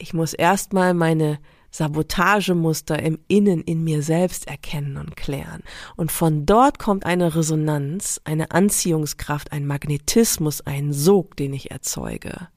Ich 0.00 0.14
muss 0.14 0.32
erstmal 0.32 0.94
meine 0.94 1.40
Sabotagemuster 1.70 3.02
im 3.02 3.18
Innen 3.26 3.62
in 3.62 3.82
mir 3.82 4.02
selbst 4.02 4.46
erkennen 4.46 4.96
und 4.96 5.16
klären. 5.16 5.62
Und 5.96 6.12
von 6.12 6.46
dort 6.46 6.78
kommt 6.78 7.04
eine 7.04 7.34
Resonanz, 7.34 8.20
eine 8.24 8.52
Anziehungskraft, 8.52 9.50
ein 9.50 9.66
Magnetismus, 9.66 10.60
ein 10.60 10.92
Sog, 10.92 11.36
den 11.36 11.52
ich 11.52 11.72
erzeuge, 11.72 12.48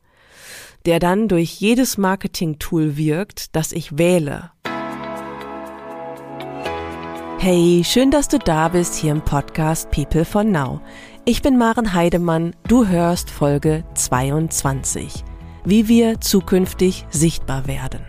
der 0.85 0.99
dann 0.99 1.27
durch 1.27 1.59
jedes 1.59 1.97
Marketing-Tool 1.97 2.95
wirkt, 2.95 3.55
das 3.55 3.71
ich 3.71 3.97
wähle. 3.97 4.51
Hey, 7.39 7.81
schön, 7.83 8.11
dass 8.11 8.27
du 8.27 8.37
da 8.37 8.69
bist 8.69 8.93
hier 8.93 9.13
im 9.13 9.25
Podcast 9.25 9.89
People 9.89 10.25
for 10.25 10.43
Now. 10.43 10.79
Ich 11.25 11.41
bin 11.41 11.57
Maren 11.57 11.93
Heidemann, 11.93 12.55
du 12.67 12.87
hörst 12.87 13.31
Folge 13.31 13.83
22. 13.95 15.23
Wie 15.63 15.87
wir 15.87 16.19
zukünftig 16.19 17.05
sichtbar 17.11 17.67
werden. 17.67 18.01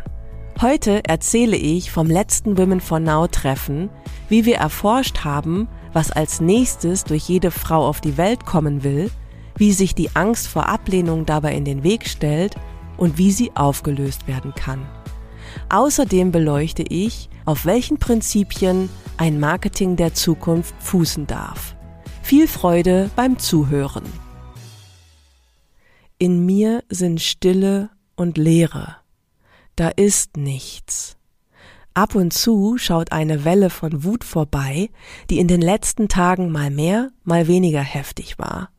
Heute 0.63 1.05
erzähle 1.05 1.57
ich 1.57 1.91
vom 1.91 2.07
letzten 2.07 2.57
Women 2.57 2.81
for 2.81 2.99
Now 2.99 3.27
Treffen, 3.27 3.91
wie 4.31 4.47
wir 4.47 4.57
erforscht 4.57 5.25
haben, 5.25 5.69
was 5.93 6.11
als 6.11 6.41
nächstes 6.41 7.05
durch 7.05 7.29
jede 7.29 7.51
Frau 7.51 7.87
auf 7.87 8.01
die 8.01 8.17
Welt 8.17 8.47
kommen 8.47 8.85
will, 8.85 9.11
wie 9.57 9.73
sich 9.73 9.95
die 9.95 10.15
Angst 10.15 10.49
vor 10.49 10.69
Ablehnung 10.69 11.27
dabei 11.27 11.55
in 11.55 11.67
den 11.67 11.83
Weg 11.83 12.09
stellt 12.09 12.55
und 12.97 13.19
wie 13.19 13.33
sie 13.33 13.53
aufgelöst 13.55 14.27
werden 14.27 14.55
kann. 14.55 14.87
Außerdem 15.69 16.33
beleuchte 16.33 16.83
ich, 16.83 17.29
auf 17.45 17.67
welchen 17.67 17.99
Prinzipien 17.99 18.89
ein 19.19 19.39
Marketing 19.39 19.97
der 19.97 20.15
Zukunft 20.15 20.75
fußen 20.79 21.27
darf. 21.27 21.77
Viel 22.23 22.49
Freude 22.49 23.11
beim 23.15 23.39
Zuhören. 23.39 24.22
In 26.23 26.47
mir 26.47 26.85
sind 26.89 27.21
Stille 27.21 27.91
und 28.15 28.39
Leere 28.39 29.03
da 29.75 29.89
ist 29.89 30.37
nichts. 30.37 31.17
Ab 31.95 32.15
und 32.15 32.33
zu 32.33 32.79
schaut 32.79 33.11
eine 33.11 33.45
Welle 33.45 33.69
von 33.69 34.05
Wut 34.05 34.23
vorbei, 34.23 34.91
die 35.29 35.41
in 35.41 35.49
den 35.49 35.61
letzten 35.61 36.07
Tagen 36.07 36.53
mal 36.53 36.71
mehr, 36.71 37.11
mal 37.25 37.49
weniger 37.49 37.81
heftig 37.81 38.39
war. 38.39 38.71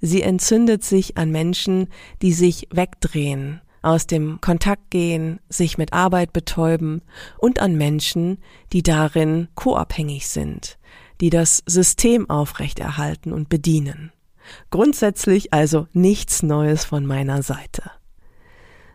Sie 0.00 0.22
entzündet 0.22 0.84
sich 0.84 1.18
an 1.18 1.30
Menschen, 1.30 1.88
die 2.22 2.32
sich 2.32 2.68
wegdrehen, 2.70 3.60
aus 3.82 4.06
dem 4.06 4.40
Kontakt 4.40 4.90
gehen, 4.90 5.38
sich 5.50 5.76
mit 5.76 5.92
Arbeit 5.92 6.32
betäuben 6.32 7.02
und 7.36 7.58
an 7.58 7.76
Menschen, 7.76 8.38
die 8.72 8.82
darin 8.82 9.48
koabhängig 9.56 10.28
sind, 10.28 10.78
die 11.20 11.28
das 11.28 11.62
System 11.66 12.30
aufrechterhalten 12.30 13.34
und 13.34 13.50
bedienen. 13.50 14.12
Grundsätzlich 14.70 15.52
also 15.52 15.86
nichts 15.92 16.42
Neues 16.42 16.84
von 16.84 17.06
meiner 17.06 17.42
Seite. 17.42 17.90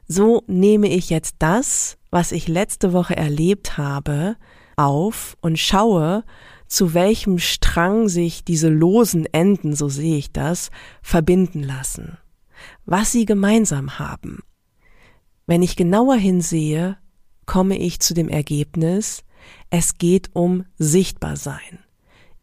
So 0.08 0.44
nehme 0.48 0.90
ich 0.90 1.10
jetzt 1.10 1.36
das, 1.40 1.98
was 2.10 2.32
ich 2.32 2.48
letzte 2.48 2.94
Woche 2.94 3.16
erlebt 3.16 3.78
habe, 3.78 4.36
auf 4.76 5.38
und 5.42 5.58
schaue, 5.60 6.24
zu 6.68 6.94
welchem 6.94 7.38
Strang 7.38 8.08
sich 8.08 8.44
diese 8.44 8.70
losen 8.70 9.26
Enden, 9.26 9.76
so 9.76 9.90
sehe 9.90 10.18
ich 10.18 10.32
das, 10.32 10.70
verbinden 11.02 11.64
lassen, 11.64 12.18
was 12.86 13.12
sie 13.12 13.26
gemeinsam 13.26 14.00
haben. 14.00 14.40
Wenn 15.48 15.62
ich 15.62 15.76
genauer 15.76 16.16
hinsehe, 16.16 16.98
komme 17.46 17.78
ich 17.78 18.00
zu 18.00 18.14
dem 18.14 18.30
Ergebnis, 18.30 19.24
es 19.70 19.98
geht 19.98 20.30
um 20.34 20.66
Sichtbarsein, 20.78 21.80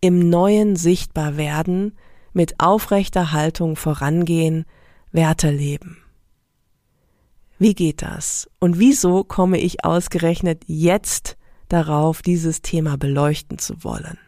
im 0.00 0.28
neuen 0.28 0.76
Sichtbarwerden, 0.76 1.96
mit 2.38 2.60
aufrechter 2.60 3.32
Haltung 3.32 3.74
vorangehen, 3.74 4.64
Werte 5.10 5.50
leben. 5.50 5.96
Wie 7.58 7.74
geht 7.74 8.00
das? 8.00 8.48
Und 8.60 8.78
wieso 8.78 9.24
komme 9.24 9.58
ich 9.58 9.84
ausgerechnet 9.84 10.62
jetzt 10.68 11.36
darauf, 11.68 12.22
dieses 12.22 12.62
Thema 12.62 12.96
beleuchten 12.96 13.58
zu 13.58 13.82
wollen? 13.82 14.18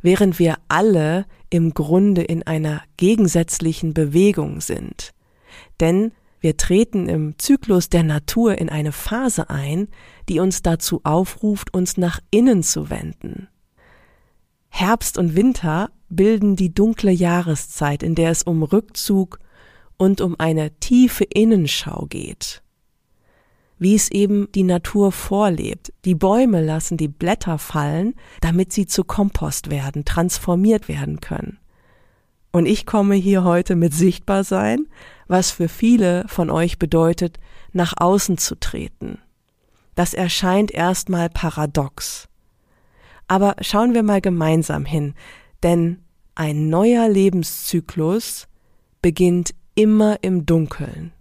Während 0.00 0.38
wir 0.38 0.56
alle 0.68 1.26
im 1.50 1.74
Grunde 1.74 2.22
in 2.22 2.44
einer 2.44 2.80
gegensätzlichen 2.96 3.92
Bewegung 3.92 4.62
sind. 4.62 5.12
Denn 5.80 6.12
wir 6.40 6.56
treten 6.56 7.10
im 7.10 7.38
Zyklus 7.38 7.90
der 7.90 8.04
Natur 8.04 8.56
in 8.56 8.70
eine 8.70 8.92
Phase 8.92 9.50
ein, 9.50 9.88
die 10.30 10.40
uns 10.40 10.62
dazu 10.62 11.02
aufruft, 11.04 11.74
uns 11.74 11.98
nach 11.98 12.20
innen 12.30 12.62
zu 12.62 12.88
wenden. 12.88 13.48
Herbst 14.70 15.18
und 15.18 15.36
Winter 15.36 15.90
bilden 16.08 16.56
die 16.56 16.72
dunkle 16.72 17.10
Jahreszeit, 17.10 18.02
in 18.02 18.14
der 18.14 18.30
es 18.30 18.42
um 18.42 18.62
Rückzug, 18.62 19.38
und 19.96 20.20
um 20.20 20.36
eine 20.38 20.72
tiefe 20.78 21.24
Innenschau 21.24 22.06
geht. 22.08 22.62
Wie 23.78 23.94
es 23.94 24.10
eben 24.10 24.48
die 24.54 24.62
Natur 24.62 25.12
vorlebt. 25.12 25.92
Die 26.04 26.14
Bäume 26.14 26.64
lassen 26.64 26.96
die 26.96 27.08
Blätter 27.08 27.58
fallen, 27.58 28.14
damit 28.40 28.72
sie 28.72 28.86
zu 28.86 29.04
Kompost 29.04 29.70
werden, 29.70 30.04
transformiert 30.04 30.88
werden 30.88 31.20
können. 31.20 31.58
Und 32.52 32.66
ich 32.66 32.86
komme 32.86 33.14
hier 33.14 33.44
heute 33.44 33.76
mit 33.76 33.92
Sichtbarsein, 33.92 34.86
was 35.28 35.50
für 35.50 35.68
viele 35.68 36.26
von 36.26 36.48
euch 36.48 36.78
bedeutet, 36.78 37.38
nach 37.72 37.94
außen 37.98 38.38
zu 38.38 38.54
treten. 38.58 39.18
Das 39.94 40.14
erscheint 40.14 40.70
erstmal 40.70 41.28
paradox. 41.28 42.28
Aber 43.28 43.56
schauen 43.60 43.92
wir 43.92 44.02
mal 44.02 44.20
gemeinsam 44.20 44.84
hin, 44.84 45.14
denn 45.62 45.98
ein 46.34 46.68
neuer 46.68 47.08
Lebenszyklus 47.08 48.46
beginnt 49.02 49.54
immer 49.74 50.18
im 50.22 50.46
Dunkeln. 50.46 51.12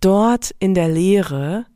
Dort 0.00 0.54
in 0.60 0.74
der 0.74 0.88
Leere, 0.88 1.66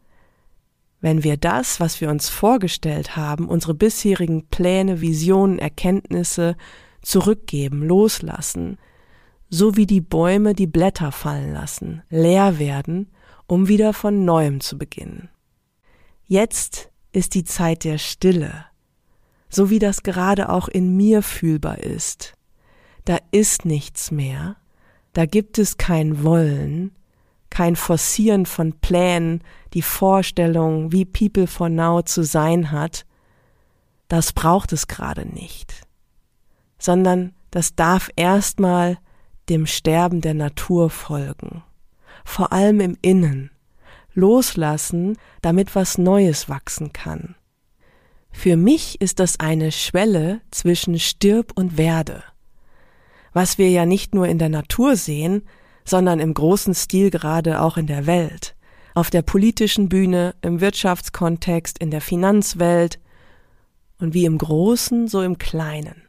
wenn 1.00 1.25
wir 1.25 1.37
das, 1.37 1.81
was 1.81 2.00
wir 2.00 2.09
uns 2.10 2.28
vorgestellt 2.28 3.16
haben, 3.16 3.48
unsere 3.48 3.75
bisherigen 3.75 4.47
Pläne, 4.47 5.00
Visionen, 5.00 5.59
Erkenntnisse 5.59 6.56
zurückgeben, 7.03 7.82
loslassen, 7.82 8.78
so 9.49 9.76
wie 9.76 9.87
die 9.87 10.00
Bäume 10.00 10.54
die 10.54 10.69
Blätter 10.69 11.12
fallen 11.12 11.53
lassen, 11.53 12.03
leer 12.09 12.59
werden, 12.59 13.10
um 13.47 13.69
wieder 13.69 13.93
von 13.93 14.25
neuem 14.25 14.60
zu 14.60 14.78
beginnen. 14.78 15.28
Jetzt 16.25 16.91
ist 17.12 17.34
die 17.34 17.44
Zeit 17.44 17.84
der 17.84 17.99
Stille, 17.99 18.66
so 19.52 19.70
wie 19.70 19.78
das 19.78 20.02
gerade 20.02 20.48
auch 20.48 20.66
in 20.66 20.96
mir 20.96 21.22
fühlbar 21.22 21.78
ist. 21.78 22.34
Da 23.04 23.18
ist 23.30 23.64
nichts 23.64 24.10
mehr, 24.10 24.56
da 25.12 25.26
gibt 25.26 25.58
es 25.58 25.76
kein 25.76 26.22
Wollen, 26.24 26.92
kein 27.50 27.76
Forcieren 27.76 28.46
von 28.46 28.72
Plänen, 28.80 29.42
die 29.74 29.82
Vorstellung, 29.82 30.90
wie 30.90 31.04
People 31.04 31.46
for 31.46 31.68
Now 31.68 32.02
zu 32.02 32.24
sein 32.24 32.70
hat. 32.70 33.04
Das 34.08 34.32
braucht 34.32 34.72
es 34.72 34.88
gerade 34.88 35.26
nicht. 35.26 35.82
Sondern 36.78 37.34
das 37.50 37.74
darf 37.74 38.08
erstmal 38.16 38.98
dem 39.50 39.66
Sterben 39.66 40.22
der 40.22 40.34
Natur 40.34 40.88
folgen. 40.88 41.62
Vor 42.24 42.52
allem 42.52 42.80
im 42.80 42.96
Innen. 43.02 43.50
Loslassen, 44.14 45.19
damit 45.42 45.74
was 45.74 45.98
Neues 45.98 46.48
wachsen 46.48 46.92
kann. 46.92 47.34
Für 48.32 48.56
mich 48.56 49.00
ist 49.00 49.20
das 49.20 49.38
eine 49.38 49.72
Schwelle 49.72 50.41
zwischen 50.50 50.98
stirb 50.98 51.53
und 51.54 51.76
werde 51.76 52.25
was 53.32 53.59
wir 53.59 53.70
ja 53.70 53.87
nicht 53.87 54.15
nur 54.15 54.28
in 54.28 54.38
der 54.38 54.48
Natur 54.48 54.97
sehen, 54.97 55.43
sondern 55.84 56.20
im 56.20 56.34
großen 56.34 56.75
Stil 56.75 57.10
gerade 57.10 57.60
auch 57.60 57.76
in 57.76 57.87
der 57.87 58.06
Welt, 58.06 58.54
auf 58.94 59.10
der 59.10 59.22
politischen 59.22 59.88
Bühne, 59.88 60.34
im 60.43 60.60
Wirtschaftskontext, 60.60 61.78
in 61.78 61.91
der 61.91 62.00
Finanzwelt 62.00 63.00
und 63.98 64.15
wie 64.15 64.26
im 64.26 64.38
Großen, 64.38 65.09
so 65.09 65.22
im 65.22 65.38
Kleinen. 65.38 66.03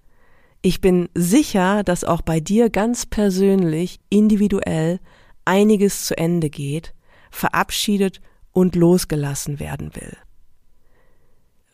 Ich 0.61 0.79
bin 0.79 1.09
sicher, 1.13 1.83
dass 1.83 2.03
auch 2.03 2.21
bei 2.21 2.39
dir 2.39 2.69
ganz 2.69 3.05
persönlich, 3.05 3.99
individuell 4.09 4.99
einiges 5.45 6.05
zu 6.05 6.17
Ende 6.17 6.49
geht, 6.49 6.93
verabschiedet 7.31 8.21
und 8.51 8.75
losgelassen 8.75 9.59
werden 9.59 9.95
will. 9.95 10.15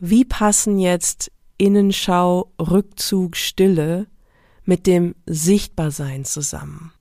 Wie 0.01 0.23
passen 0.23 0.79
jetzt 0.79 1.29
Innenschau, 1.57 2.53
Rückzug, 2.57 3.35
Stille 3.35 4.07
mit 4.63 4.87
dem 4.87 5.13
Sichtbarsein 5.25 6.23
zusammen. 6.23 6.93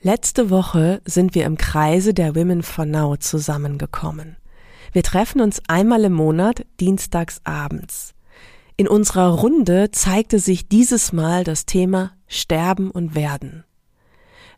Letzte 0.00 0.50
Woche 0.50 1.00
sind 1.04 1.36
wir 1.36 1.44
im 1.44 1.56
Kreise 1.56 2.12
der 2.12 2.34
Women 2.34 2.64
for 2.64 2.86
Now 2.86 3.16
zusammengekommen. 3.18 4.36
Wir 4.90 5.04
treffen 5.04 5.40
uns 5.40 5.62
einmal 5.68 6.02
im 6.02 6.12
Monat 6.14 6.66
dienstags 6.80 7.40
abends. 7.44 8.14
In 8.76 8.88
unserer 8.88 9.28
Runde 9.28 9.92
zeigte 9.92 10.40
sich 10.40 10.66
dieses 10.66 11.12
Mal 11.12 11.44
das 11.44 11.66
Thema 11.66 12.14
Sterben 12.26 12.90
und 12.90 13.14
Werden. 13.14 13.62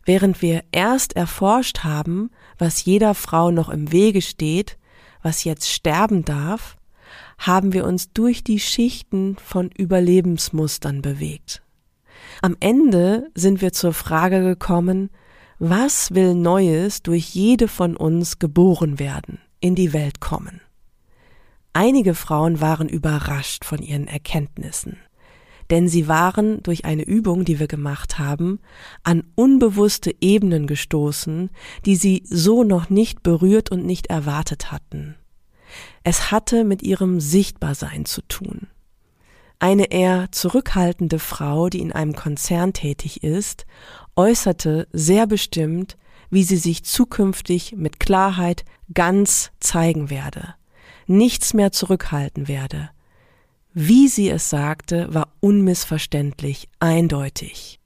Während 0.03 0.41
wir 0.41 0.63
erst 0.71 1.15
erforscht 1.15 1.83
haben, 1.83 2.31
was 2.57 2.85
jeder 2.85 3.13
Frau 3.13 3.51
noch 3.51 3.69
im 3.69 3.91
Wege 3.91 4.23
steht, 4.23 4.79
was 5.21 5.43
jetzt 5.43 5.69
sterben 5.69 6.25
darf, 6.25 6.75
haben 7.37 7.73
wir 7.73 7.85
uns 7.85 8.11
durch 8.13 8.43
die 8.43 8.59
Schichten 8.59 9.35
von 9.43 9.69
Überlebensmustern 9.69 11.01
bewegt. 11.01 11.61
Am 12.41 12.55
Ende 12.59 13.29
sind 13.35 13.61
wir 13.61 13.73
zur 13.73 13.93
Frage 13.93 14.43
gekommen, 14.43 15.09
Was 15.59 16.13
will 16.13 16.35
Neues 16.35 17.03
durch 17.03 17.29
jede 17.29 17.67
von 17.67 17.95
uns 17.95 18.39
geboren 18.39 18.99
werden, 18.99 19.39
in 19.59 19.75
die 19.75 19.93
Welt 19.93 20.19
kommen? 20.19 20.61
Einige 21.73 22.13
Frauen 22.13 22.61
waren 22.61 22.87
überrascht 22.87 23.65
von 23.65 23.79
ihren 23.79 24.07
Erkenntnissen, 24.07 24.97
denn 25.69 25.87
sie 25.87 26.07
waren 26.07 26.61
durch 26.61 26.85
eine 26.85 27.03
Übung, 27.03 27.45
die 27.45 27.59
wir 27.59 27.67
gemacht 27.67 28.19
haben, 28.19 28.59
an 29.03 29.23
unbewusste 29.35 30.13
Ebenen 30.21 30.67
gestoßen, 30.67 31.49
die 31.85 31.95
sie 31.95 32.23
so 32.25 32.63
noch 32.63 32.89
nicht 32.89 33.23
berührt 33.23 33.71
und 33.71 33.85
nicht 33.85 34.07
erwartet 34.07 34.71
hatten. 34.71 35.15
Es 36.03 36.31
hatte 36.31 36.63
mit 36.63 36.83
ihrem 36.83 37.19
Sichtbarsein 37.19 38.05
zu 38.05 38.21
tun. 38.23 38.67
Eine 39.59 39.91
eher 39.91 40.27
zurückhaltende 40.31 41.19
Frau, 41.19 41.69
die 41.69 41.79
in 41.79 41.93
einem 41.93 42.15
Konzern 42.15 42.73
tätig 42.73 43.23
ist, 43.23 43.65
äußerte 44.15 44.87
sehr 44.91 45.25
bestimmt, 45.25 45.97
wie 46.29 46.43
sie 46.43 46.57
sich 46.57 46.83
zukünftig 46.83 47.75
mit 47.77 47.99
Klarheit 47.99 48.65
ganz 48.93 49.51
zeigen 49.59 50.09
werde, 50.09 50.55
nichts 51.07 51.53
mehr 51.53 51.71
zurückhalten 51.71 52.47
werde. 52.47 52.89
Wie 53.73 54.07
sie 54.07 54.29
es 54.29 54.49
sagte, 54.49 55.13
war 55.13 55.29
unmissverständlich, 55.39 56.69
eindeutig. 56.79 57.79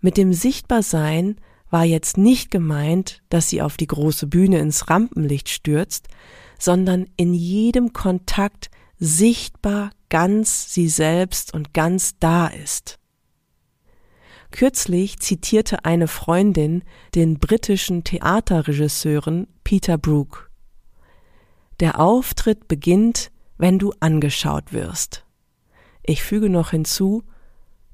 Mit 0.00 0.16
dem 0.16 0.32
Sichtbarsein 0.32 1.36
war 1.70 1.84
jetzt 1.84 2.16
nicht 2.16 2.50
gemeint, 2.50 3.22
dass 3.28 3.48
sie 3.48 3.62
auf 3.62 3.76
die 3.76 3.86
große 3.86 4.26
Bühne 4.26 4.58
ins 4.58 4.88
Rampenlicht 4.88 5.48
stürzt, 5.48 6.08
sondern 6.60 7.06
in 7.16 7.34
jedem 7.34 7.92
Kontakt 7.92 8.70
sichtbar 8.98 9.90
ganz 10.08 10.72
sie 10.72 10.88
selbst 10.88 11.52
und 11.52 11.74
ganz 11.74 12.18
da 12.20 12.46
ist. 12.46 12.98
Kürzlich 14.52 15.18
zitierte 15.18 15.84
eine 15.84 16.06
Freundin 16.06 16.84
den 17.14 17.38
britischen 17.38 18.04
Theaterregisseuren 18.04 19.48
Peter 19.64 19.98
Brook. 19.98 20.50
Der 21.80 21.98
Auftritt 21.98 22.68
beginnt, 22.68 23.32
wenn 23.58 23.78
du 23.78 23.92
angeschaut 24.00 24.72
wirst. 24.72 25.24
Ich 26.02 26.22
füge 26.22 26.50
noch 26.50 26.70
hinzu, 26.70 27.24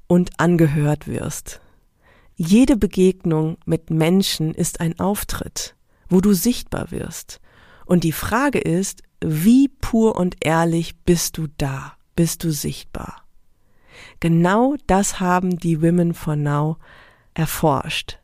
und 0.07 0.39
angehört 0.39 1.07
wirst. 1.07 1.61
Jede 2.35 2.77
Begegnung 2.77 3.57
mit 3.65 3.89
Menschen 3.89 4.53
ist 4.53 4.79
ein 4.79 4.99
Auftritt, 4.99 5.75
wo 6.09 6.21
du 6.21 6.33
sichtbar 6.33 6.91
wirst. 6.91 7.39
Und 7.87 8.03
die 8.03 8.11
Frage 8.11 8.59
ist, 8.59 9.01
wie 9.23 9.69
pur 9.69 10.17
und 10.17 10.35
ehrlich 10.41 10.97
bist 11.05 11.37
du 11.37 11.47
da? 11.57 11.93
Bist 12.15 12.43
du 12.43 12.51
sichtbar? 12.51 13.23
Genau 14.19 14.75
das 14.87 15.21
haben 15.21 15.57
die 15.57 15.81
Women 15.81 16.13
for 16.13 16.35
Now 16.35 16.77
erforscht. 17.33 18.19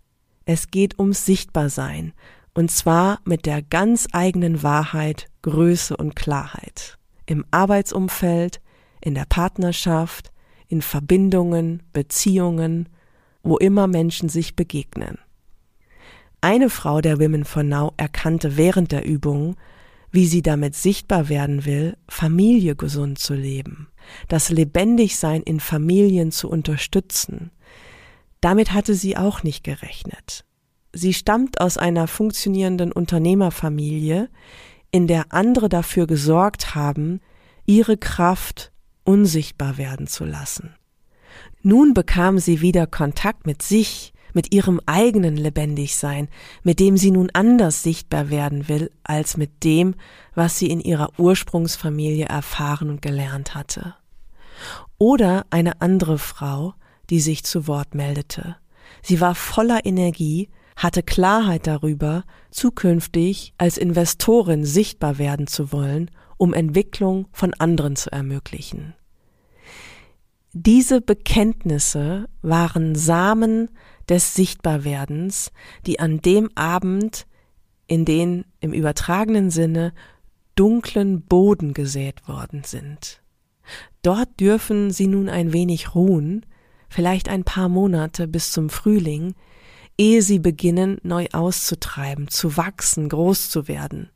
Es 0.46 0.70
geht 0.70 1.00
ums 1.00 1.26
Sichtbarsein, 1.26 2.12
und 2.54 2.72
zwar 2.72 3.22
mit 3.24 3.46
der 3.46 3.62
ganz 3.62 4.08
eigenen 4.12 4.64
Wahrheit, 4.64 5.30
Größe 5.44 5.96
und 5.96 6.16
Klarheit. 6.16 6.98
Im 7.26 7.46
Arbeitsumfeld, 7.52 8.60
in 9.00 9.16
der 9.16 9.26
Partnerschaft, 9.26 10.34
in 10.68 10.82
Verbindungen, 10.82 11.84
Beziehungen, 11.94 12.90
wo 13.44 13.58
immer 13.58 13.88
Menschen 13.88 14.28
sich 14.28 14.58
begegnen. 14.58 15.20
Eine 16.44 16.70
Frau 16.70 17.00
der 17.00 17.22
Women 17.22 17.46
for 17.46 17.64
Now 17.64 17.94
erkannte 17.96 18.58
während 18.58 18.92
der 18.92 19.06
Übung, 19.06 19.56
wie 20.12 20.28
sie 20.28 20.42
damit 20.42 20.76
sichtbar 20.76 21.30
werden 21.30 21.64
will, 21.64 21.96
Familie 22.10 22.76
gesund 22.76 23.18
zu 23.18 23.34
leben, 23.34 23.88
das 24.28 24.50
Lebendigsein 24.50 25.42
in 25.42 25.62
Familien 25.62 26.34
zu 26.34 26.50
unterstützen. 26.50 27.52
Damit 28.42 28.74
hatte 28.74 28.94
sie 28.94 29.16
auch 29.16 29.44
nicht 29.44 29.64
gerechnet. 29.64 30.44
Sie 30.92 31.14
stammt 31.14 31.62
aus 31.62 31.78
einer 31.78 32.08
funktionierenden 32.10 32.92
Unternehmerfamilie, 32.92 34.30
in 34.92 35.08
der 35.08 35.32
andere 35.32 35.70
dafür 35.70 36.08
gesorgt 36.08 36.76
haben, 36.76 37.22
ihre 37.66 37.96
Kraft 37.96 38.74
unsichtbar 39.06 39.78
werden 39.78 40.08
zu 40.08 40.26
lassen. 40.26 40.76
Nun 41.62 41.94
bekam 41.94 42.38
sie 42.38 42.60
wieder 42.60 42.86
Kontakt 42.86 43.48
mit 43.48 43.62
sich, 43.62 44.13
mit 44.34 44.54
ihrem 44.54 44.82
eigenen 44.86 45.38
Lebendigsein, 45.38 46.28
mit 46.64 46.80
dem 46.80 46.98
sie 46.98 47.12
nun 47.12 47.30
anders 47.34 47.84
sichtbar 47.84 48.30
werden 48.30 48.68
will, 48.68 48.92
als 49.04 49.38
mit 49.38 49.64
dem, 49.64 49.96
was 50.36 50.58
sie 50.58 50.70
in 50.70 50.80
ihrer 50.80 51.18
Ursprungsfamilie 51.18 52.26
erfahren 52.26 52.90
und 52.90 53.02
gelernt 53.02 53.56
hatte. 53.56 53.96
Oder 54.98 55.46
eine 55.50 55.82
andere 55.82 56.18
Frau, 56.18 56.74
die 57.10 57.20
sich 57.20 57.44
zu 57.44 57.68
Wort 57.68 57.96
meldete. 57.96 58.58
Sie 59.02 59.22
war 59.22 59.36
voller 59.36 59.86
Energie, 59.86 60.50
hatte 60.76 61.04
Klarheit 61.04 61.68
darüber, 61.68 62.24
zukünftig 62.52 63.54
als 63.58 63.78
Investorin 63.78 64.66
sichtbar 64.66 65.18
werden 65.18 65.48
zu 65.48 65.72
wollen, 65.72 66.10
um 66.38 66.54
Entwicklung 66.54 67.28
von 67.32 67.54
anderen 67.54 67.96
zu 67.96 68.12
ermöglichen. 68.12 68.96
Diese 70.54 71.02
Bekenntnisse 71.02 72.30
waren 72.42 72.96
Samen 72.96 73.70
des 74.10 74.34
Sichtbarwerdens, 74.34 75.52
die 75.86 76.00
an 76.00 76.22
dem 76.22 76.50
Abend 76.56 77.26
in 77.88 78.06
den 78.06 78.46
im 78.60 78.74
übertragenen 78.74 79.50
Sinne 79.50 79.94
dunklen 80.56 81.22
Boden 81.22 81.74
gesät 81.74 82.28
worden 82.28 82.64
sind. 82.64 83.22
Dort 84.02 84.40
dürfen 84.40 84.92
sie 84.92 85.08
nun 85.08 85.30
ein 85.30 85.54
wenig 85.54 85.96
ruhen, 85.96 86.46
vielleicht 86.90 87.30
ein 87.30 87.44
paar 87.44 87.70
Monate 87.70 88.28
bis 88.28 88.52
zum 88.52 88.70
Frühling, 88.70 89.36
ehe 89.98 90.22
sie 90.22 90.40
beginnen, 90.40 90.98
neu 91.04 91.28
auszutreiben, 91.32 92.28
zu 92.28 92.58
wachsen, 92.58 93.10
groß 93.10 93.50
zu 93.50 93.68
werden, 93.68 94.10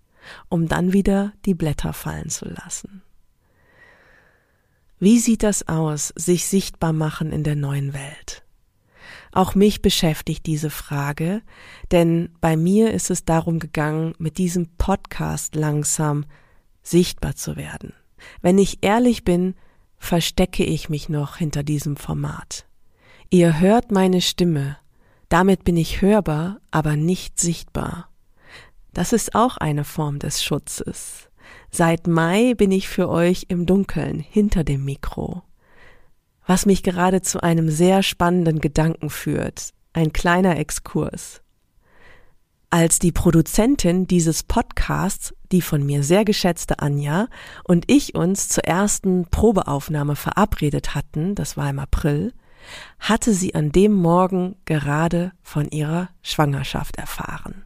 um 0.49 0.67
dann 0.67 0.93
wieder 0.93 1.33
die 1.45 1.53
Blätter 1.53 1.93
fallen 1.93 2.29
zu 2.29 2.45
lassen. 2.45 3.01
Wie 4.99 5.19
sieht 5.19 5.43
das 5.43 5.67
aus, 5.67 6.11
sich 6.15 6.45
sichtbar 6.47 6.93
machen 6.93 7.31
in 7.31 7.43
der 7.43 7.55
neuen 7.55 7.93
Welt? 7.93 8.43
Auch 9.37 9.53
mich 9.53 9.83
beschäftigt 9.83 10.47
diese 10.47 10.71
Frage, 10.71 11.43
denn 11.91 12.29
bei 12.41 12.57
mir 12.57 12.91
ist 12.91 13.11
es 13.11 13.23
darum 13.23 13.59
gegangen, 13.59 14.15
mit 14.17 14.39
diesem 14.39 14.67
Podcast 14.79 15.53
langsam 15.53 16.25
sichtbar 16.81 17.35
zu 17.35 17.55
werden. 17.55 17.93
Wenn 18.41 18.57
ich 18.57 18.79
ehrlich 18.81 19.23
bin, 19.23 19.53
verstecke 19.99 20.63
ich 20.63 20.89
mich 20.89 21.07
noch 21.07 21.37
hinter 21.37 21.61
diesem 21.61 21.97
Format. 21.97 22.65
Ihr 23.29 23.59
hört 23.59 23.91
meine 23.91 24.21
Stimme, 24.21 24.77
damit 25.29 25.63
bin 25.63 25.77
ich 25.77 26.01
hörbar, 26.01 26.59
aber 26.71 26.95
nicht 26.95 27.39
sichtbar. 27.39 28.09
Das 28.91 29.13
ist 29.13 29.35
auch 29.35 29.57
eine 29.57 29.83
Form 29.83 30.17
des 30.17 30.43
Schutzes. 30.43 31.29
Seit 31.69 32.07
Mai 32.07 32.55
bin 32.55 32.71
ich 32.71 32.89
für 32.89 33.07
euch 33.07 33.45
im 33.49 33.67
Dunkeln 33.67 34.19
hinter 34.19 34.63
dem 34.63 34.83
Mikro. 34.83 35.43
Was 36.47 36.65
mich 36.65 36.81
gerade 36.81 37.21
zu 37.21 37.43
einem 37.43 37.69
sehr 37.69 38.01
spannenden 38.01 38.59
Gedanken 38.59 39.09
führt. 39.09 39.73
Ein 39.91 40.13
kleiner 40.13 40.57
Exkurs. 40.57 41.41
Als 42.69 42.99
die 42.99 43.11
Produzentin 43.11 44.07
dieses 44.07 44.43
Podcasts, 44.43 45.33
die 45.51 45.61
von 45.61 45.85
mir 45.85 46.03
sehr 46.03 46.23
geschätzte 46.25 46.79
Anja 46.79 47.27
und 47.63 47.85
ich 47.91 48.15
uns 48.15 48.47
zur 48.47 48.63
ersten 48.63 49.25
Probeaufnahme 49.29 50.15
verabredet 50.15 50.95
hatten, 50.95 51.35
das 51.35 51.57
war 51.57 51.69
im 51.69 51.79
April, 51.79 52.33
hatte 52.99 53.33
sie 53.33 53.53
an 53.53 53.71
dem 53.71 53.93
Morgen 53.93 54.55
gerade 54.65 55.33
von 55.41 55.69
ihrer 55.69 56.09
Schwangerschaft 56.21 56.97
erfahren. 56.97 57.63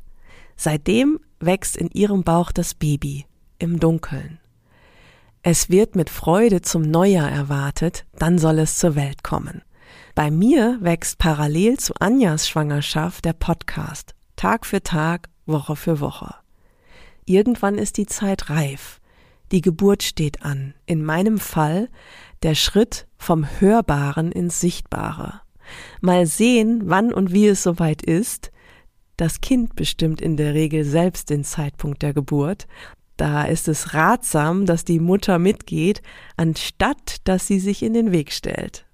Seitdem 0.56 1.20
wächst 1.40 1.78
in 1.78 1.90
ihrem 1.92 2.24
Bauch 2.24 2.52
das 2.52 2.74
Baby 2.74 3.26
im 3.60 3.80
Dunkeln. 3.80 4.40
Es 5.44 5.72
wird 5.72 5.96
mit 5.96 6.12
Freude 6.12 6.62
zum 6.62 6.84
Neujahr 6.84 7.32
erwartet, 7.32 8.06
dann 8.14 8.38
soll 8.38 8.60
es 8.60 8.78
zur 8.78 8.96
Welt 8.96 9.24
kommen. 9.24 9.64
Bei 10.14 10.30
mir 10.30 10.78
wächst 10.82 11.18
parallel 11.18 11.80
zu 11.80 11.96
Anjas 12.00 12.48
Schwangerschaft 12.48 13.26
der 13.26 13.34
Podcast, 13.34 14.14
Tag 14.36 14.68
für 14.68 14.84
Tag, 14.84 15.30
Woche 15.48 15.76
für 15.76 16.00
Woche. 16.00 16.36
Irgendwann 17.26 17.80
ist 17.80 17.98
die 17.98 18.06
Zeit 18.06 18.52
reif. 18.52 19.02
Die 19.52 19.62
Geburt 19.62 20.04
steht 20.04 20.44
an. 20.44 20.76
In 20.86 21.04
meinem 21.04 21.40
Fall 21.40 21.90
der 22.44 22.54
Schritt 22.54 23.08
vom 23.18 23.48
Hörbaren 23.60 24.32
ins 24.32 24.60
Sichtbare. 24.60 25.42
Mal 26.02 26.28
sehen, 26.28 26.84
wann 26.86 27.12
und 27.12 27.34
wie 27.34 27.48
es 27.48 27.64
soweit 27.64 28.04
ist. 28.04 28.52
Das 29.18 29.42
Kind 29.42 29.76
bestimmt 29.76 30.22
in 30.22 30.38
der 30.38 30.54
Regel 30.54 30.84
selbst 30.84 31.32
den 31.32 31.44
Zeitpunkt 31.44 32.04
der 32.04 32.14
Geburt, 32.14 32.68
da 33.22 33.44
ist 33.44 33.68
es 33.68 33.94
ratsam, 33.94 34.66
dass 34.66 34.84
die 34.84 35.00
Mutter 35.00 35.38
mitgeht, 35.38 36.02
anstatt 36.38 37.18
dass 37.26 37.46
sie 37.46 37.60
sich 37.60 37.84
in 37.84 37.94
den 37.94 38.12
Weg 38.12 38.32
stellt. 38.32 38.88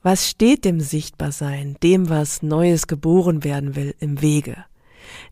Was 0.00 0.30
steht 0.30 0.64
dem 0.64 0.78
Sichtbarsein, 0.78 1.76
dem, 1.82 2.08
was 2.08 2.44
Neues 2.44 2.86
geboren 2.86 3.42
werden 3.42 3.74
will, 3.74 3.96
im 3.98 4.22
Wege? 4.22 4.64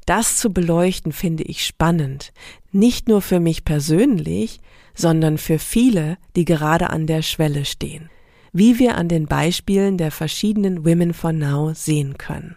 Das 0.06 0.38
zu 0.38 0.52
beleuchten 0.52 1.12
finde 1.12 1.44
ich 1.44 1.64
spannend, 1.64 2.32
nicht 2.72 3.06
nur 3.06 3.22
für 3.22 3.38
mich 3.38 3.64
persönlich, 3.64 4.60
sondern 4.92 5.38
für 5.38 5.60
viele, 5.60 6.18
die 6.34 6.44
gerade 6.44 6.90
an 6.90 7.06
der 7.06 7.22
Schwelle 7.22 7.64
stehen, 7.64 8.10
wie 8.52 8.80
wir 8.80 8.96
an 8.96 9.06
den 9.06 9.26
Beispielen 9.26 9.98
der 9.98 10.10
verschiedenen 10.10 10.84
Women 10.84 11.14
for 11.14 11.32
Now 11.32 11.74
sehen 11.74 12.18
können. 12.18 12.56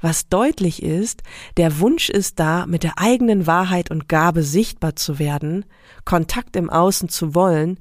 Was 0.00 0.28
deutlich 0.28 0.82
ist, 0.82 1.22
der 1.56 1.80
Wunsch 1.80 2.08
ist 2.10 2.38
da, 2.38 2.66
mit 2.66 2.82
der 2.82 2.98
eigenen 2.98 3.46
Wahrheit 3.46 3.90
und 3.90 4.08
Gabe 4.08 4.42
sichtbar 4.42 4.96
zu 4.96 5.18
werden, 5.18 5.64
Kontakt 6.04 6.56
im 6.56 6.70
Außen 6.70 7.08
zu 7.08 7.34
wollen, 7.34 7.78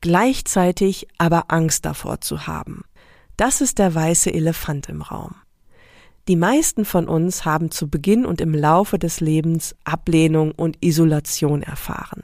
gleichzeitig 0.00 1.08
aber 1.18 1.44
Angst 1.48 1.84
davor 1.84 2.20
zu 2.20 2.46
haben. 2.46 2.84
Das 3.36 3.60
ist 3.60 3.78
der 3.78 3.94
weiße 3.94 4.32
Elefant 4.32 4.88
im 4.88 5.02
Raum. 5.02 5.34
Die 6.28 6.36
meisten 6.36 6.84
von 6.84 7.08
uns 7.08 7.44
haben 7.44 7.70
zu 7.70 7.88
Beginn 7.88 8.24
und 8.24 8.40
im 8.40 8.54
Laufe 8.54 8.98
des 8.98 9.20
Lebens 9.20 9.74
Ablehnung 9.82 10.52
und 10.52 10.76
Isolation 10.80 11.62
erfahren, 11.62 12.22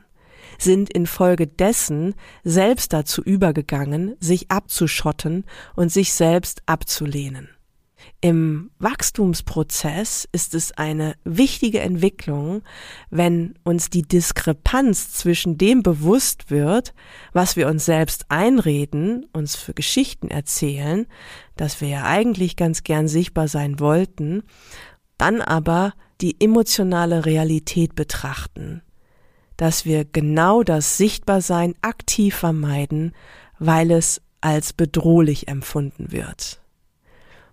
sind 0.59 0.91
infolgedessen 0.91 2.15
selbst 2.45 2.93
dazu 2.93 3.23
übergegangen, 3.23 4.15
sich 4.21 4.51
abzuschotten 4.51 5.45
und 5.75 5.91
sich 5.91 6.13
selbst 6.13 6.63
abzulehnen. 6.67 7.49
Im 8.21 8.71
Wachstumsprozess 8.79 10.29
ist 10.33 10.55
es 10.55 10.73
eine 10.73 11.15
wichtige 11.25 11.81
Entwicklung, 11.81 12.63
wenn 13.11 13.55
uns 13.63 13.91
die 13.91 14.03
Diskrepanz 14.03 15.13
zwischen 15.13 15.57
dem 15.59 15.83
bewusst 15.83 16.51
wird, 16.51 16.95
was 17.33 17.57
wir 17.57 17.69
uns 17.69 17.85
selbst 17.85 18.27
einreden, 18.29 19.27
uns 19.33 19.57
für 19.57 19.75
Geschichten 19.75 20.29
erzählen, 20.29 21.07
dass 21.57 21.81
wir 21.81 21.89
ja 21.89 22.05
eigentlich 22.05 22.57
ganz 22.57 22.83
gern 22.83 23.09
sichtbar 23.09 23.47
sein 23.47 23.79
wollten, 23.79 24.43
dann 25.17 25.41
aber 25.41 25.95
die 26.21 26.41
emotionale 26.41 27.25
Realität 27.25 27.95
betrachten, 27.95 28.83
dass 29.57 29.85
wir 29.85 30.05
genau 30.05 30.63
das 30.63 30.97
Sichtbarsein 30.97 31.75
aktiv 31.83 32.35
vermeiden, 32.35 33.13
weil 33.59 33.91
es 33.91 34.21
als 34.41 34.73
bedrohlich 34.73 35.49
empfunden 35.49 36.13
wird. 36.13 36.61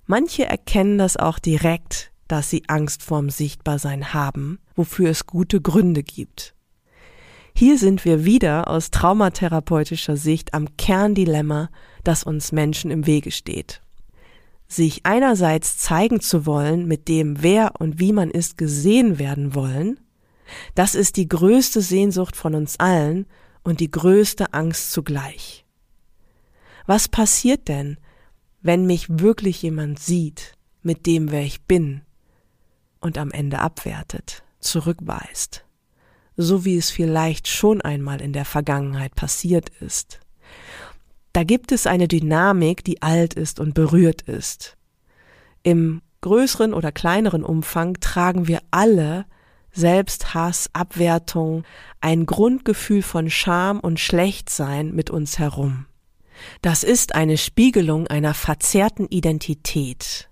Manche 0.07 0.45
erkennen 0.45 0.97
das 0.97 1.17
auch 1.17 1.39
direkt, 1.39 2.11
dass 2.27 2.49
sie 2.49 2.63
Angst 2.67 3.03
vorm 3.03 3.29
Sichtbarsein 3.29 4.13
haben, 4.13 4.59
wofür 4.75 5.09
es 5.09 5.25
gute 5.25 5.61
Gründe 5.61 6.03
gibt. 6.03 6.53
Hier 7.55 7.77
sind 7.77 8.03
wir 8.05 8.25
wieder 8.25 8.67
aus 8.67 8.91
traumatherapeutischer 8.91 10.17
Sicht 10.17 10.53
am 10.53 10.75
Kerndilemma, 10.77 11.69
das 12.03 12.23
uns 12.23 12.51
Menschen 12.51 12.91
im 12.91 13.07
Wege 13.07 13.31
steht. 13.31 13.81
Sich 14.67 15.05
einerseits 15.05 15.77
zeigen 15.77 16.19
zu 16.19 16.45
wollen, 16.45 16.87
mit 16.87 17.07
dem 17.07 17.41
wer 17.41 17.73
und 17.79 17.99
wie 17.99 18.13
man 18.13 18.29
ist 18.29 18.57
gesehen 18.57 19.19
werden 19.19 19.55
wollen, 19.55 19.99
das 20.75 20.95
ist 20.95 21.17
die 21.17 21.29
größte 21.29 21.81
Sehnsucht 21.81 22.35
von 22.35 22.55
uns 22.55 22.79
allen 22.79 23.25
und 23.63 23.79
die 23.79 23.89
größte 23.89 24.53
Angst 24.53 24.91
zugleich. 24.91 25.65
Was 26.85 27.07
passiert 27.07 27.67
denn, 27.67 27.97
wenn 28.65 28.87
mich 28.87 29.05
wirklich 29.19 29.61
jemand 29.61 29.99
sieht 29.99 30.53
mit 30.81 31.05
dem, 31.05 31.29
wer 31.29 31.43
ich 31.43 31.61
bin 31.65 32.01
und 32.99 33.19
am 33.19 33.29
Ende 33.29 33.59
abwertet, 33.59 34.41
zurückweist, 34.59 35.63
so 36.35 36.65
wie 36.65 36.75
es 36.75 36.89
vielleicht 36.89 37.47
schon 37.47 37.79
einmal 37.81 38.21
in 38.21 38.33
der 38.33 38.43
Vergangenheit 38.43 39.13
passiert 39.13 39.69
ist. 39.81 40.19
Da 41.31 41.43
gibt 41.43 41.71
es 41.73 41.85
eine 41.85 42.07
Dynamik, 42.07 42.83
die 42.83 43.03
alt 43.03 43.35
ist 43.35 43.59
und 43.59 43.75
berührt 43.75 44.23
ist. 44.23 44.77
Im 45.61 46.01
größeren 46.21 46.73
oder 46.73 46.91
kleineren 46.91 47.43
Umfang 47.43 47.99
tragen 47.99 48.47
wir 48.47 48.61
alle 48.71 49.27
Selbsthass, 49.73 50.71
Abwertung, 50.73 51.65
ein 52.01 52.25
Grundgefühl 52.25 53.03
von 53.03 53.29
Scham 53.29 53.79
und 53.79 53.99
Schlechtsein 53.99 54.95
mit 54.95 55.11
uns 55.11 55.37
herum. 55.37 55.85
Das 56.61 56.83
ist 56.83 57.15
eine 57.15 57.37
Spiegelung 57.37 58.07
einer 58.07 58.33
verzerrten 58.33 59.07
Identität, 59.07 60.29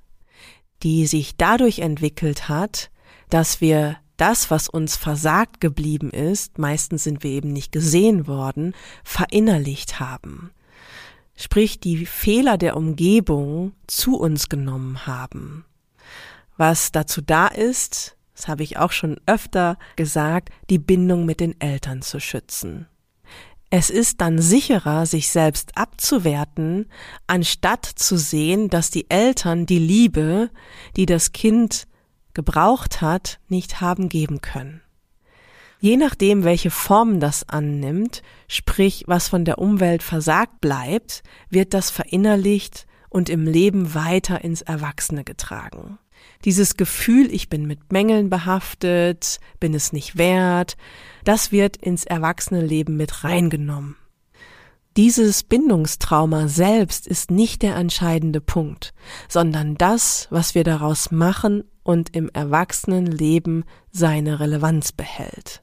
die 0.84 1.08
sich 1.08 1.38
dadurch 1.38 1.80
entwickelt 1.80 2.50
hat, 2.50 2.90
dass 3.30 3.62
wir 3.62 3.98
das, 4.18 4.52
was 4.52 4.70
uns 4.70 4.96
versagt 4.96 5.60
geblieben 5.60 6.12
ist, 6.12 6.58
meistens 6.60 7.04
sind 7.04 7.24
wir 7.24 7.32
eben 7.32 7.52
nicht 7.52 7.72
gesehen 7.72 8.28
worden, 8.28 8.74
verinnerlicht 9.04 10.00
haben. 10.00 10.52
Sprich, 11.36 11.80
die 11.80 12.06
Fehler 12.06 12.58
der 12.58 12.78
Umgebung 12.78 13.74
zu 13.88 14.20
uns 14.20 14.50
genommen 14.50 15.08
haben. 15.08 15.66
Was 16.58 16.92
dazu 16.92 17.22
da 17.22 17.48
ist, 17.48 18.16
das 18.36 18.48
habe 18.48 18.64
ich 18.64 18.78
auch 18.78 18.92
schon 18.92 19.20
öfter 19.26 19.78
gesagt, 19.96 20.50
die 20.70 20.80
Bindung 20.80 21.26
mit 21.26 21.40
den 21.40 21.60
Eltern 21.60 22.02
zu 22.02 22.20
schützen. 22.20 22.88
Es 23.76 23.90
ist 23.90 24.22
dann 24.22 24.38
sicherer, 24.38 25.08
sich 25.08 25.30
selbst 25.30 25.76
abzuwerten, 25.76 26.86
anstatt 27.26 27.88
zu 27.88 28.20
sehen, 28.20 28.70
dass 28.70 28.92
die 28.92 29.10
Eltern 29.10 29.66
die 29.66 29.80
Liebe, 29.80 30.52
die 30.96 31.08
das 31.08 31.32
Kind 31.32 31.88
gebraucht 32.36 33.02
hat, 33.02 33.40
nicht 33.48 33.82
haben 33.82 34.10
geben 34.10 34.42
können. 34.42 34.84
Je 35.80 35.98
nachdem, 35.98 36.44
welche 36.44 36.70
Form 36.70 37.20
das 37.20 37.50
annimmt, 37.50 38.22
sprich 38.48 39.06
was 39.08 39.28
von 39.28 39.44
der 39.44 39.58
Umwelt 39.58 40.04
versagt 40.04 40.62
bleibt, 40.62 41.24
wird 41.50 41.74
das 41.74 41.90
verinnerlicht 41.90 42.86
und 43.10 43.28
im 43.28 43.48
Leben 43.48 43.96
weiter 43.96 44.44
ins 44.44 44.62
Erwachsene 44.62 45.24
getragen. 45.24 45.98
Dieses 46.46 46.76
Gefühl, 46.76 47.34
ich 47.34 47.50
bin 47.50 47.66
mit 47.66 47.92
Mängeln 47.92 48.30
behaftet, 48.30 49.40
bin 49.60 49.74
es 49.74 49.94
nicht 49.94 50.18
wert, 50.18 50.76
das 51.24 51.52
wird 51.52 51.78
ins 51.78 52.04
Erwachsenenleben 52.06 52.98
mit 52.98 53.24
reingenommen. 53.24 53.96
Dieses 54.96 55.42
Bindungstrauma 55.42 56.48
selbst 56.48 57.08
ist 57.08 57.32
nicht 57.32 57.64
der 57.64 57.76
entscheidende 57.78 58.42
Punkt, 58.42 58.94
sondern 59.28 59.76
das, 59.76 60.28
was 60.30 60.54
wir 60.54 60.64
daraus 60.64 61.10
machen 61.10 61.64
und 61.82 62.16
im 62.16 62.30
Erwachsenenleben 62.30 63.64
seine 63.92 64.40
Relevanz 64.40 64.92
behält. 64.92 65.63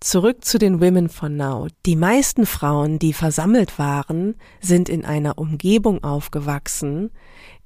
Zurück 0.00 0.44
zu 0.44 0.58
den 0.58 0.80
Women 0.80 1.08
for 1.08 1.28
Now. 1.28 1.66
Die 1.84 1.96
meisten 1.96 2.46
Frauen, 2.46 2.98
die 2.98 3.12
versammelt 3.12 3.78
waren, 3.78 4.36
sind 4.60 4.88
in 4.88 5.04
einer 5.04 5.38
Umgebung 5.38 6.04
aufgewachsen, 6.04 7.10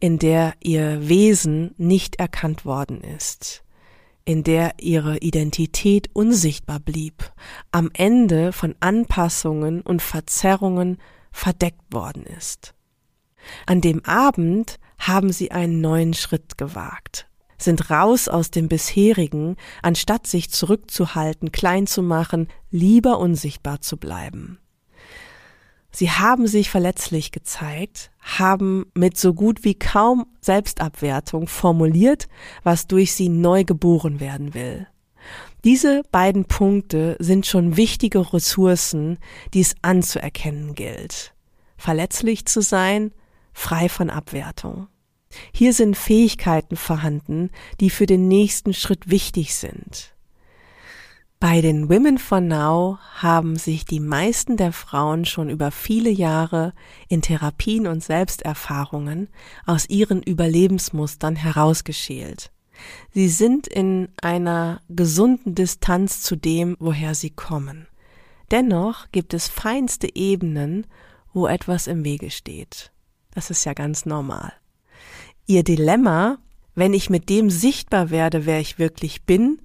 in 0.00 0.18
der 0.18 0.54
ihr 0.60 1.08
Wesen 1.08 1.74
nicht 1.76 2.16
erkannt 2.16 2.64
worden 2.64 3.02
ist 3.02 3.62
in 4.24 4.44
der 4.44 4.74
ihre 4.78 5.18
Identität 5.18 6.08
unsichtbar 6.12 6.80
blieb, 6.80 7.32
am 7.70 7.90
Ende 7.92 8.52
von 8.52 8.74
Anpassungen 8.80 9.80
und 9.80 10.02
Verzerrungen 10.02 10.98
verdeckt 11.32 11.92
worden 11.92 12.24
ist. 12.24 12.74
An 13.66 13.80
dem 13.80 14.04
Abend 14.04 14.78
haben 14.98 15.32
sie 15.32 15.50
einen 15.50 15.80
neuen 15.80 16.14
Schritt 16.14 16.56
gewagt, 16.56 17.28
sind 17.62 17.90
raus 17.90 18.28
aus 18.28 18.50
dem 18.50 18.68
bisherigen, 18.68 19.56
anstatt 19.82 20.26
sich 20.26 20.50
zurückzuhalten, 20.50 21.52
klein 21.52 21.86
zu 21.86 22.02
machen, 22.02 22.48
lieber 22.70 23.18
unsichtbar 23.18 23.80
zu 23.80 23.96
bleiben. 23.96 24.58
Sie 25.94 26.10
haben 26.10 26.46
sich 26.46 26.70
verletzlich 26.70 27.32
gezeigt, 27.32 28.10
haben 28.20 28.86
mit 28.94 29.18
so 29.18 29.34
gut 29.34 29.62
wie 29.62 29.74
kaum 29.74 30.26
Selbstabwertung 30.40 31.48
formuliert, 31.48 32.28
was 32.62 32.86
durch 32.86 33.12
sie 33.12 33.28
neu 33.28 33.64
geboren 33.64 34.18
werden 34.18 34.54
will. 34.54 34.86
Diese 35.64 36.02
beiden 36.10 36.46
Punkte 36.46 37.16
sind 37.20 37.46
schon 37.46 37.76
wichtige 37.76 38.32
Ressourcen, 38.32 39.18
die 39.52 39.60
es 39.60 39.74
anzuerkennen 39.82 40.74
gilt. 40.74 41.34
Verletzlich 41.76 42.46
zu 42.46 42.62
sein, 42.62 43.12
frei 43.52 43.88
von 43.88 44.08
Abwertung. 44.10 44.88
Hier 45.52 45.72
sind 45.72 45.96
Fähigkeiten 45.96 46.76
vorhanden, 46.76 47.50
die 47.80 47.90
für 47.90 48.06
den 48.06 48.28
nächsten 48.28 48.74
Schritt 48.74 49.10
wichtig 49.10 49.54
sind. 49.54 50.12
Bei 51.42 51.60
den 51.60 51.88
Women 51.88 52.18
for 52.18 52.40
Now 52.40 52.98
haben 53.16 53.56
sich 53.56 53.84
die 53.84 53.98
meisten 53.98 54.56
der 54.56 54.72
Frauen 54.72 55.24
schon 55.24 55.50
über 55.50 55.72
viele 55.72 56.08
Jahre 56.08 56.72
in 57.08 57.20
Therapien 57.20 57.88
und 57.88 58.04
Selbsterfahrungen 58.04 59.26
aus 59.66 59.88
ihren 59.88 60.22
Überlebensmustern 60.22 61.34
herausgeschält. 61.34 62.52
Sie 63.12 63.28
sind 63.28 63.66
in 63.66 64.08
einer 64.22 64.82
gesunden 64.88 65.56
Distanz 65.56 66.22
zu 66.22 66.36
dem, 66.36 66.76
woher 66.78 67.16
sie 67.16 67.30
kommen. 67.30 67.88
Dennoch 68.52 69.10
gibt 69.10 69.34
es 69.34 69.48
feinste 69.48 70.14
Ebenen, 70.14 70.86
wo 71.32 71.48
etwas 71.48 71.88
im 71.88 72.04
Wege 72.04 72.30
steht. 72.30 72.92
Das 73.34 73.50
ist 73.50 73.64
ja 73.64 73.72
ganz 73.72 74.06
normal. 74.06 74.52
Ihr 75.52 75.64
Dilemma, 75.64 76.38
wenn 76.74 76.94
ich 76.94 77.10
mit 77.10 77.28
dem 77.28 77.50
sichtbar 77.50 78.08
werde, 78.08 78.46
wer 78.46 78.58
ich 78.58 78.78
wirklich 78.78 79.24
bin, 79.24 79.60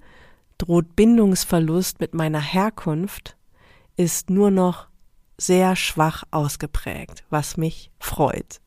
droht 0.58 0.96
Bindungsverlust 0.96 1.98
mit 1.98 2.12
meiner 2.12 2.42
Herkunft, 2.42 3.38
ist 3.96 4.28
nur 4.28 4.50
noch 4.50 4.88
sehr 5.38 5.76
schwach 5.76 6.24
ausgeprägt, 6.30 7.24
was 7.30 7.56
mich 7.56 7.90
freut. 7.98 8.60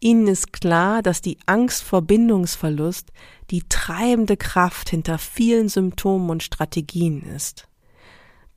Ihnen 0.00 0.26
ist 0.26 0.52
klar, 0.52 1.00
dass 1.00 1.22
die 1.22 1.38
Angst 1.46 1.82
vor 1.82 2.02
Bindungsverlust 2.02 3.10
die 3.50 3.62
treibende 3.70 4.36
Kraft 4.36 4.90
hinter 4.90 5.16
vielen 5.16 5.70
Symptomen 5.70 6.28
und 6.28 6.42
Strategien 6.42 7.22
ist. 7.22 7.68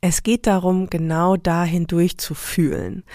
Es 0.02 0.24
geht 0.24 0.46
darum, 0.46 0.90
genau 0.90 1.38
dahin 1.38 1.88
durchzufühlen. 1.88 3.06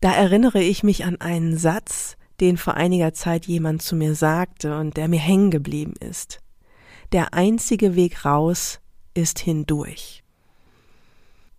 Da 0.00 0.14
erinnere 0.14 0.62
ich 0.62 0.82
mich 0.82 1.04
an 1.04 1.20
einen 1.20 1.58
Satz, 1.58 2.16
den 2.40 2.56
vor 2.56 2.74
einiger 2.74 3.12
Zeit 3.12 3.46
jemand 3.46 3.82
zu 3.82 3.96
mir 3.96 4.14
sagte 4.14 4.78
und 4.78 4.96
der 4.96 5.08
mir 5.08 5.20
hängen 5.20 5.50
geblieben 5.50 5.94
ist. 6.00 6.40
Der 7.12 7.34
einzige 7.34 7.96
Weg 7.96 8.24
raus 8.24 8.80
ist 9.14 9.38
hindurch. 9.38 10.22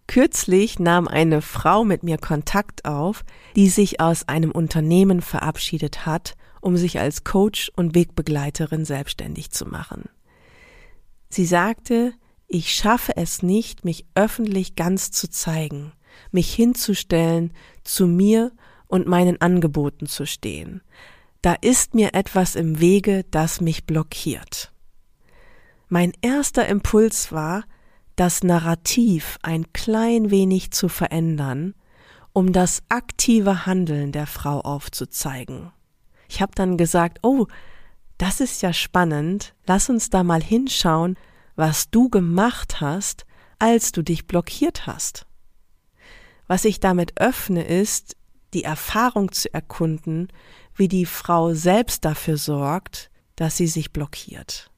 Kürzlich 0.08 0.80
nahm 0.80 1.08
eine 1.08 1.42
Frau 1.42 1.84
mit 1.84 2.02
mir 2.02 2.18
Kontakt 2.18 2.86
auf, 2.86 3.24
die 3.56 3.70
sich 3.70 4.00
aus 4.00 4.28
einem 4.28 4.52
Unternehmen 4.52 5.22
verabschiedet 5.22 6.06
hat, 6.06 6.36
um 6.62 6.78
sich 6.78 7.00
als 7.00 7.24
Coach 7.24 7.72
und 7.76 7.94
Wegbegleiterin 7.94 8.86
selbstständig 8.86 9.52
zu 9.52 9.66
machen. 9.66 10.10
Sie 11.30 11.46
sagte, 11.46 12.14
ich 12.48 12.74
schaffe 12.74 13.18
es 13.18 13.44
nicht, 13.44 13.86
mich 13.86 14.08
öffentlich 14.16 14.76
ganz 14.76 15.12
zu 15.12 15.30
zeigen, 15.30 15.92
mich 16.32 16.52
hinzustellen, 16.54 17.54
zu 17.84 18.08
mir 18.08 18.52
und 18.90 19.08
meinen 19.08 19.40
Angeboten 19.40 20.08
zu 20.08 20.26
stehen. 20.26 20.82
Da 21.42 21.54
ist 21.54 21.94
mir 21.94 22.14
etwas 22.14 22.56
im 22.56 22.82
Wege, 22.82 23.24
das 23.32 23.62
mich 23.62 23.86
blockiert. 23.86 24.74
Mein 25.88 26.12
erster 26.22 26.68
Impuls 26.68 27.32
war, 27.32 27.64
das 28.18 28.44
Narrativ 28.44 29.38
ein 29.42 29.72
klein 29.72 30.30
wenig 30.30 30.72
zu 30.72 30.90
verändern, 30.90 31.74
um 32.34 32.52
das 32.52 32.84
aktive 32.90 33.66
Handeln 33.66 34.12
der 34.12 34.28
Frau 34.28 34.60
aufzuzeigen. 34.60 35.72
Ich 36.28 36.42
habe 36.42 36.52
dann 36.54 36.78
gesagt, 36.78 37.20
oh, 37.24 37.48
das 38.18 38.42
ist 38.42 38.62
ja 38.62 38.74
spannend, 38.74 39.56
lass 39.66 39.90
uns 39.90 40.10
da 40.10 40.24
mal 40.24 40.44
hinschauen, 40.44 41.18
was 41.56 41.90
du 41.90 42.10
gemacht 42.10 42.82
hast, 42.82 43.26
als 43.60 43.92
du 43.92 44.02
dich 44.02 44.28
blockiert 44.28 44.88
hast. 44.88 45.26
Was 46.48 46.66
ich 46.66 46.80
damit 46.80 47.20
öffne, 47.20 47.64
ist, 47.64 48.18
die 48.54 48.64
Erfahrung 48.64 49.32
zu 49.32 49.54
erkunden, 49.54 50.30
wie 50.76 50.88
die 50.88 51.06
Frau 51.06 51.54
selbst 51.54 52.06
dafür 52.06 52.38
sorgt, 52.38 53.10
dass 53.36 53.58
sie 53.58 53.68
sich 53.68 53.92
blockiert. 53.92 54.72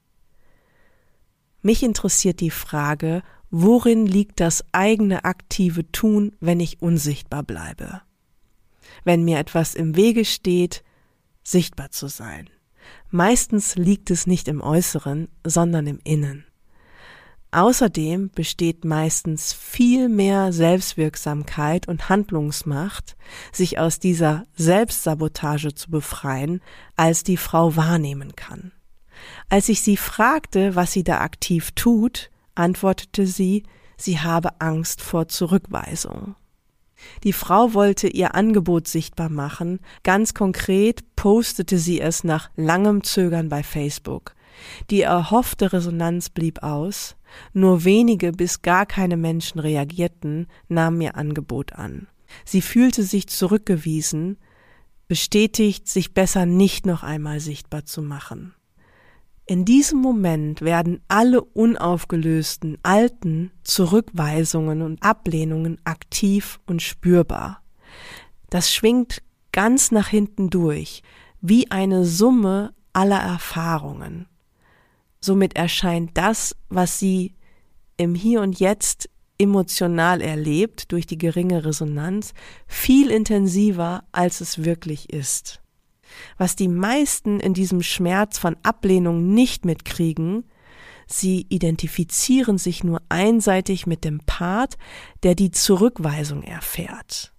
Mich 1.62 1.84
interessiert 1.84 2.40
die 2.40 2.50
Frage, 2.50 3.22
worin 3.50 4.08
liegt 4.08 4.40
das 4.40 4.64
eigene 4.72 5.26
aktive 5.26 5.92
Tun, 5.92 6.36
wenn 6.40 6.60
ich 6.60 6.82
unsichtbar 6.82 7.44
bleibe? 7.44 8.02
Wenn 9.04 9.24
mir 9.24 9.38
etwas 9.38 9.76
im 9.76 9.96
Wege 9.96 10.26
steht, 10.26 10.84
sichtbar 11.44 11.92
zu 11.92 12.08
sein. 12.08 12.50
Meistens 13.10 13.76
liegt 13.76 14.10
es 14.10 14.28
nicht 14.28 14.48
im 14.48 14.62
Äußeren, 14.62 15.28
sondern 15.46 15.88
im 15.88 16.00
Innen. 16.04 16.46
Außerdem 17.54 18.30
besteht 18.34 18.86
meistens 18.86 19.52
viel 19.52 20.08
mehr 20.08 20.54
Selbstwirksamkeit 20.54 21.86
und 21.88 22.08
Handlungsmacht, 22.08 23.18
sich 23.52 23.78
aus 23.78 24.00
dieser 24.00 24.46
Selbstsabotage 24.56 25.76
zu 25.76 25.92
befreien, 25.92 26.62
als 26.96 27.24
die 27.24 27.36
Frau 27.36 27.76
wahrnehmen 27.76 28.38
kann. 28.38 28.72
Als 29.50 29.68
ich 29.68 29.82
sie 29.82 29.98
fragte, 29.98 30.76
was 30.76 30.94
sie 30.94 31.04
da 31.04 31.20
aktiv 31.20 31.72
tut, 31.72 32.32
antwortete 32.56 33.28
sie, 33.28 33.64
sie 33.98 34.20
habe 34.20 34.62
Angst 34.62 35.02
vor 35.02 35.28
Zurückweisung. 35.28 36.36
Die 37.24 37.34
Frau 37.34 37.74
wollte 37.74 38.08
ihr 38.08 38.34
Angebot 38.36 38.88
sichtbar 38.88 39.30
machen, 39.30 39.80
ganz 40.04 40.34
konkret 40.34 41.16
postete 41.16 41.78
sie 41.78 42.00
es 42.00 42.24
nach 42.24 42.50
langem 42.56 43.04
Zögern 43.04 43.50
bei 43.50 43.64
Facebook. 43.64 44.36
Die 44.90 45.02
erhoffte 45.02 45.74
Resonanz 45.74 46.30
blieb 46.30 46.64
aus, 46.64 47.16
nur 47.54 47.84
wenige 47.84 48.32
bis 48.32 48.62
gar 48.62 48.86
keine 48.86 49.18
Menschen 49.18 49.60
reagierten, 49.60 50.48
nahmen 50.68 51.02
ihr 51.02 51.16
Angebot 51.16 51.74
an. 51.74 52.08
Sie 52.46 52.62
fühlte 52.62 53.04
sich 53.04 53.28
zurückgewiesen, 53.28 54.38
bestätigt, 55.08 55.88
sich 55.88 56.14
besser 56.14 56.46
nicht 56.46 56.86
noch 56.86 57.04
einmal 57.04 57.40
sichtbar 57.40 57.86
zu 57.86 58.02
machen. 58.02 58.54
In 59.46 59.66
diesem 59.66 60.00
Moment 60.00 60.62
werden 60.62 61.02
alle 61.10 61.42
unaufgelösten 61.42 62.78
alten 62.84 63.52
Zurückweisungen 63.64 64.82
und 64.82 65.04
Ablehnungen 65.04 65.78
aktiv 65.84 66.62
und 66.68 66.82
spürbar. 66.82 67.62
Das 68.50 68.74
schwingt 68.74 69.22
ganz 69.52 69.92
nach 69.92 70.08
hinten 70.08 70.50
durch, 70.50 71.04
wie 71.42 71.70
eine 71.70 72.06
Summe 72.06 72.74
aller 72.94 73.20
Erfahrungen. 73.20 74.28
Somit 75.24 75.56
erscheint 75.56 76.12
das, 76.16 76.56
was 76.70 76.98
sie 77.00 77.36
im 77.98 78.16
Hier 78.16 78.42
und 78.42 78.60
Jetzt 78.60 79.10
emotional 79.38 80.22
erlebt 80.22 80.92
durch 80.92 81.06
die 81.06 81.18
geringe 81.18 81.66
Resonanz, 81.66 82.34
viel 82.68 83.10
intensiver, 83.10 84.04
als 84.12 84.42
es 84.42 84.64
wirklich 84.64 85.12
ist. 85.12 85.62
Was 86.38 86.56
die 86.56 86.68
meisten 86.68 87.40
in 87.40 87.54
diesem 87.54 87.82
Schmerz 87.82 88.38
von 88.38 88.58
Ablehnung 88.64 89.34
nicht 89.34 89.66
mitkriegen, 89.66 90.44
sie 91.08 91.46
identifizieren 91.50 92.58
sich 92.58 92.84
nur 92.84 93.02
einseitig 93.10 93.88
mit 93.88 94.04
dem 94.04 94.20
Part, 94.20 94.78
der 95.24 95.36
die 95.36 95.52
Zurückweisung 95.52 96.44
erfährt, 96.44 97.34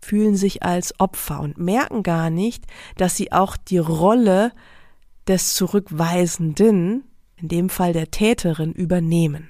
fühlen 0.00 0.36
sich 0.36 0.62
als 0.62 0.98
Opfer 1.00 1.40
und 1.40 1.58
merken 1.58 2.02
gar 2.02 2.30
nicht, 2.30 2.64
dass 2.96 3.16
sie 3.16 3.32
auch 3.32 3.56
die 3.56 3.78
Rolle 3.78 4.52
des 5.28 5.54
Zurückweisenden, 5.54 7.04
in 7.36 7.48
dem 7.48 7.68
Fall 7.68 7.92
der 7.92 8.10
Täterin, 8.10 8.72
übernehmen. 8.72 9.48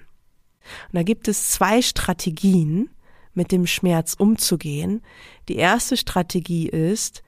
Und 0.89 0.95
da 0.95 1.03
gibt 1.03 1.29
es 1.29 1.51
zwei 1.51 1.83
Strategien, 1.83 2.91
mit 3.35 3.51
dem 3.53 3.67
Schmerz 3.67 4.15
umzugehen. 4.15 5.03
Die 5.49 5.57
erste 5.57 5.97
Strategie 5.97 6.69
ist, 6.69 7.23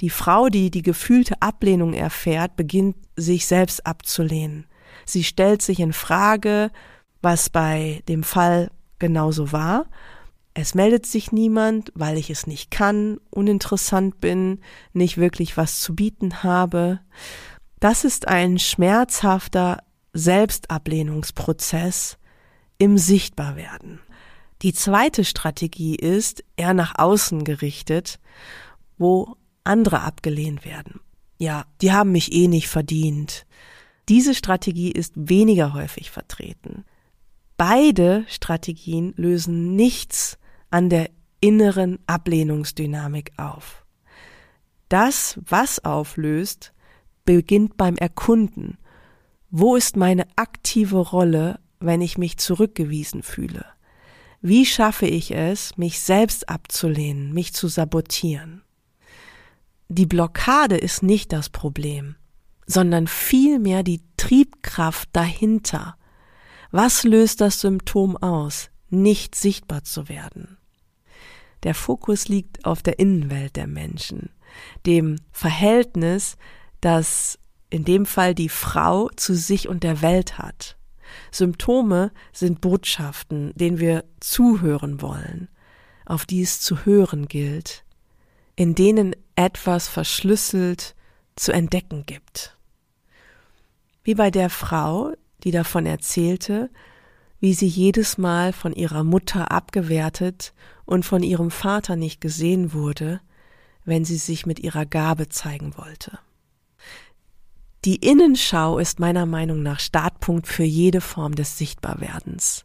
die 0.00 0.10
Frau, 0.10 0.48
die 0.48 0.70
die 0.70 0.82
gefühlte 0.82 1.40
Ablehnung 1.40 1.92
erfährt, 1.92 2.56
beginnt 2.56 2.96
sich 3.16 3.46
selbst 3.46 3.86
abzulehnen. 3.86 4.66
Sie 5.04 5.24
stellt 5.24 5.62
sich 5.62 5.80
in 5.80 5.92
Frage, 5.92 6.70
was 7.20 7.50
bei 7.50 8.02
dem 8.08 8.22
Fall 8.22 8.70
genauso 8.98 9.52
war. 9.52 9.86
Es 10.54 10.74
meldet 10.74 11.06
sich 11.06 11.32
niemand, 11.32 11.92
weil 11.94 12.16
ich 12.16 12.30
es 12.30 12.46
nicht 12.46 12.70
kann, 12.70 13.18
uninteressant 13.30 14.20
bin, 14.20 14.60
nicht 14.92 15.16
wirklich 15.16 15.56
was 15.56 15.80
zu 15.80 15.94
bieten 15.94 16.42
habe. 16.42 17.00
Das 17.80 18.04
ist 18.04 18.28
ein 18.28 18.58
schmerzhafter 18.58 19.78
Selbstablehnungsprozess 20.12 22.18
im 22.78 22.98
Sichtbarwerden. 22.98 24.00
Die 24.62 24.72
zweite 24.72 25.24
Strategie 25.24 25.94
ist 25.94 26.42
eher 26.56 26.74
nach 26.74 26.98
außen 26.98 27.44
gerichtet, 27.44 28.18
wo 28.96 29.36
andere 29.62 30.00
abgelehnt 30.00 30.64
werden. 30.64 31.00
Ja, 31.38 31.66
die 31.80 31.92
haben 31.92 32.10
mich 32.10 32.32
eh 32.32 32.48
nicht 32.48 32.68
verdient. 32.68 33.46
Diese 34.08 34.34
Strategie 34.34 34.90
ist 34.90 35.12
weniger 35.14 35.74
häufig 35.74 36.10
vertreten. 36.10 36.84
Beide 37.56 38.24
Strategien 38.26 39.14
lösen 39.16 39.76
nichts 39.76 40.38
an 40.70 40.88
der 40.88 41.10
inneren 41.40 42.00
Ablehnungsdynamik 42.06 43.32
auf. 43.36 43.84
Das, 44.88 45.38
was 45.44 45.84
auflöst, 45.84 46.72
beginnt 47.28 47.76
beim 47.76 47.96
Erkunden. 47.96 48.78
Wo 49.50 49.76
ist 49.76 49.98
meine 49.98 50.26
aktive 50.36 50.96
Rolle, 50.96 51.60
wenn 51.78 52.00
ich 52.00 52.16
mich 52.16 52.38
zurückgewiesen 52.38 53.22
fühle? 53.22 53.66
Wie 54.40 54.64
schaffe 54.64 55.04
ich 55.04 55.32
es, 55.32 55.76
mich 55.76 56.00
selbst 56.00 56.48
abzulehnen, 56.48 57.34
mich 57.34 57.52
zu 57.52 57.68
sabotieren? 57.68 58.62
Die 59.88 60.06
Blockade 60.06 60.78
ist 60.78 61.02
nicht 61.02 61.34
das 61.34 61.50
Problem, 61.50 62.16
sondern 62.64 63.06
vielmehr 63.06 63.82
die 63.82 64.00
Triebkraft 64.16 65.10
dahinter. 65.12 65.98
Was 66.70 67.04
löst 67.04 67.42
das 67.42 67.60
Symptom 67.60 68.16
aus, 68.16 68.70
nicht 68.88 69.34
sichtbar 69.34 69.84
zu 69.84 70.08
werden? 70.08 70.56
Der 71.62 71.74
Fokus 71.74 72.28
liegt 72.28 72.64
auf 72.64 72.82
der 72.82 72.98
Innenwelt 72.98 73.56
der 73.56 73.66
Menschen, 73.66 74.30
dem 74.86 75.16
Verhältnis 75.30 76.38
das 76.80 77.38
in 77.70 77.84
dem 77.84 78.06
Fall 78.06 78.34
die 78.34 78.48
Frau 78.48 79.08
zu 79.16 79.34
sich 79.34 79.68
und 79.68 79.82
der 79.82 80.02
Welt 80.02 80.38
hat. 80.38 80.76
Symptome 81.30 82.12
sind 82.32 82.60
Botschaften, 82.60 83.52
denen 83.54 83.78
wir 83.78 84.04
zuhören 84.20 85.00
wollen, 85.02 85.48
auf 86.06 86.26
die 86.26 86.42
es 86.42 86.60
zu 86.60 86.84
hören 86.84 87.28
gilt, 87.28 87.84
in 88.56 88.74
denen 88.74 89.14
etwas 89.36 89.88
verschlüsselt 89.88 90.94
zu 91.36 91.52
entdecken 91.52 92.04
gibt. 92.06 92.56
Wie 94.02 94.14
bei 94.14 94.30
der 94.30 94.50
Frau, 94.50 95.12
die 95.44 95.50
davon 95.50 95.86
erzählte, 95.86 96.70
wie 97.40 97.54
sie 97.54 97.68
jedes 97.68 98.18
Mal 98.18 98.52
von 98.52 98.72
ihrer 98.72 99.04
Mutter 99.04 99.52
abgewertet 99.52 100.54
und 100.84 101.04
von 101.04 101.22
ihrem 101.22 101.50
Vater 101.50 101.94
nicht 101.94 102.20
gesehen 102.20 102.72
wurde, 102.72 103.20
wenn 103.84 104.04
sie 104.04 104.16
sich 104.16 104.44
mit 104.44 104.58
ihrer 104.58 104.86
Gabe 104.86 105.28
zeigen 105.28 105.76
wollte. 105.76 106.18
Die 107.84 107.96
Innenschau 107.96 108.78
ist 108.78 108.98
meiner 108.98 109.24
Meinung 109.24 109.62
nach 109.62 109.78
Startpunkt 109.78 110.48
für 110.48 110.64
jede 110.64 111.00
Form 111.00 111.36
des 111.36 111.58
Sichtbarwerdens. 111.58 112.64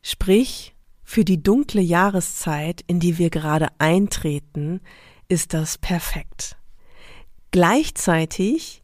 Sprich, 0.00 0.74
für 1.04 1.24
die 1.24 1.42
dunkle 1.42 1.82
Jahreszeit, 1.82 2.82
in 2.86 2.98
die 2.98 3.18
wir 3.18 3.28
gerade 3.28 3.68
eintreten, 3.78 4.80
ist 5.28 5.52
das 5.52 5.76
perfekt. 5.76 6.56
Gleichzeitig 7.50 8.82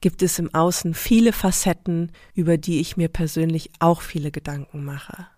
gibt 0.00 0.22
es 0.22 0.40
im 0.40 0.52
Außen 0.52 0.92
viele 0.92 1.32
Facetten, 1.32 2.10
über 2.34 2.58
die 2.58 2.80
ich 2.80 2.96
mir 2.96 3.08
persönlich 3.08 3.70
auch 3.78 4.00
viele 4.00 4.32
Gedanken 4.32 4.84
mache. 4.84 5.28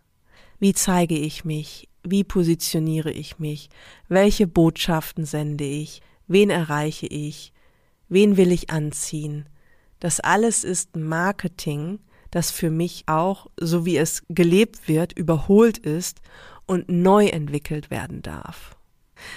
Wie 0.59 0.73
zeige 0.73 1.17
ich 1.17 1.45
mich? 1.45 1.89
Wie 2.03 2.25
positioniere 2.25 3.11
ich 3.11 3.39
mich? 3.39 3.69
Welche 4.09 4.47
Botschaften 4.47 5.27
sende 5.27 5.65
ich? 5.65 6.01
Wen 6.27 6.49
erreiche 6.49 7.07
ich? 7.07 7.53
Wen 8.09 8.39
will 8.39 8.51
ich 8.51 8.71
anziehen? 8.71 9.47
Das 10.05 10.21
alles 10.21 10.65
ist 10.65 10.97
Marketing, 10.97 11.99
das 12.31 12.51
für 12.51 12.69
mich 12.69 13.05
auch, 13.07 13.47
so 13.59 13.87
wie 13.87 13.97
es 13.97 14.23
gelebt 14.29 14.87
wird, 14.87 15.15
überholt 15.15 15.79
ist 15.79 16.21
und 16.67 16.91
neu 16.91 17.29
entwickelt 17.29 17.91
werden 17.91 18.21
darf. 18.21 18.77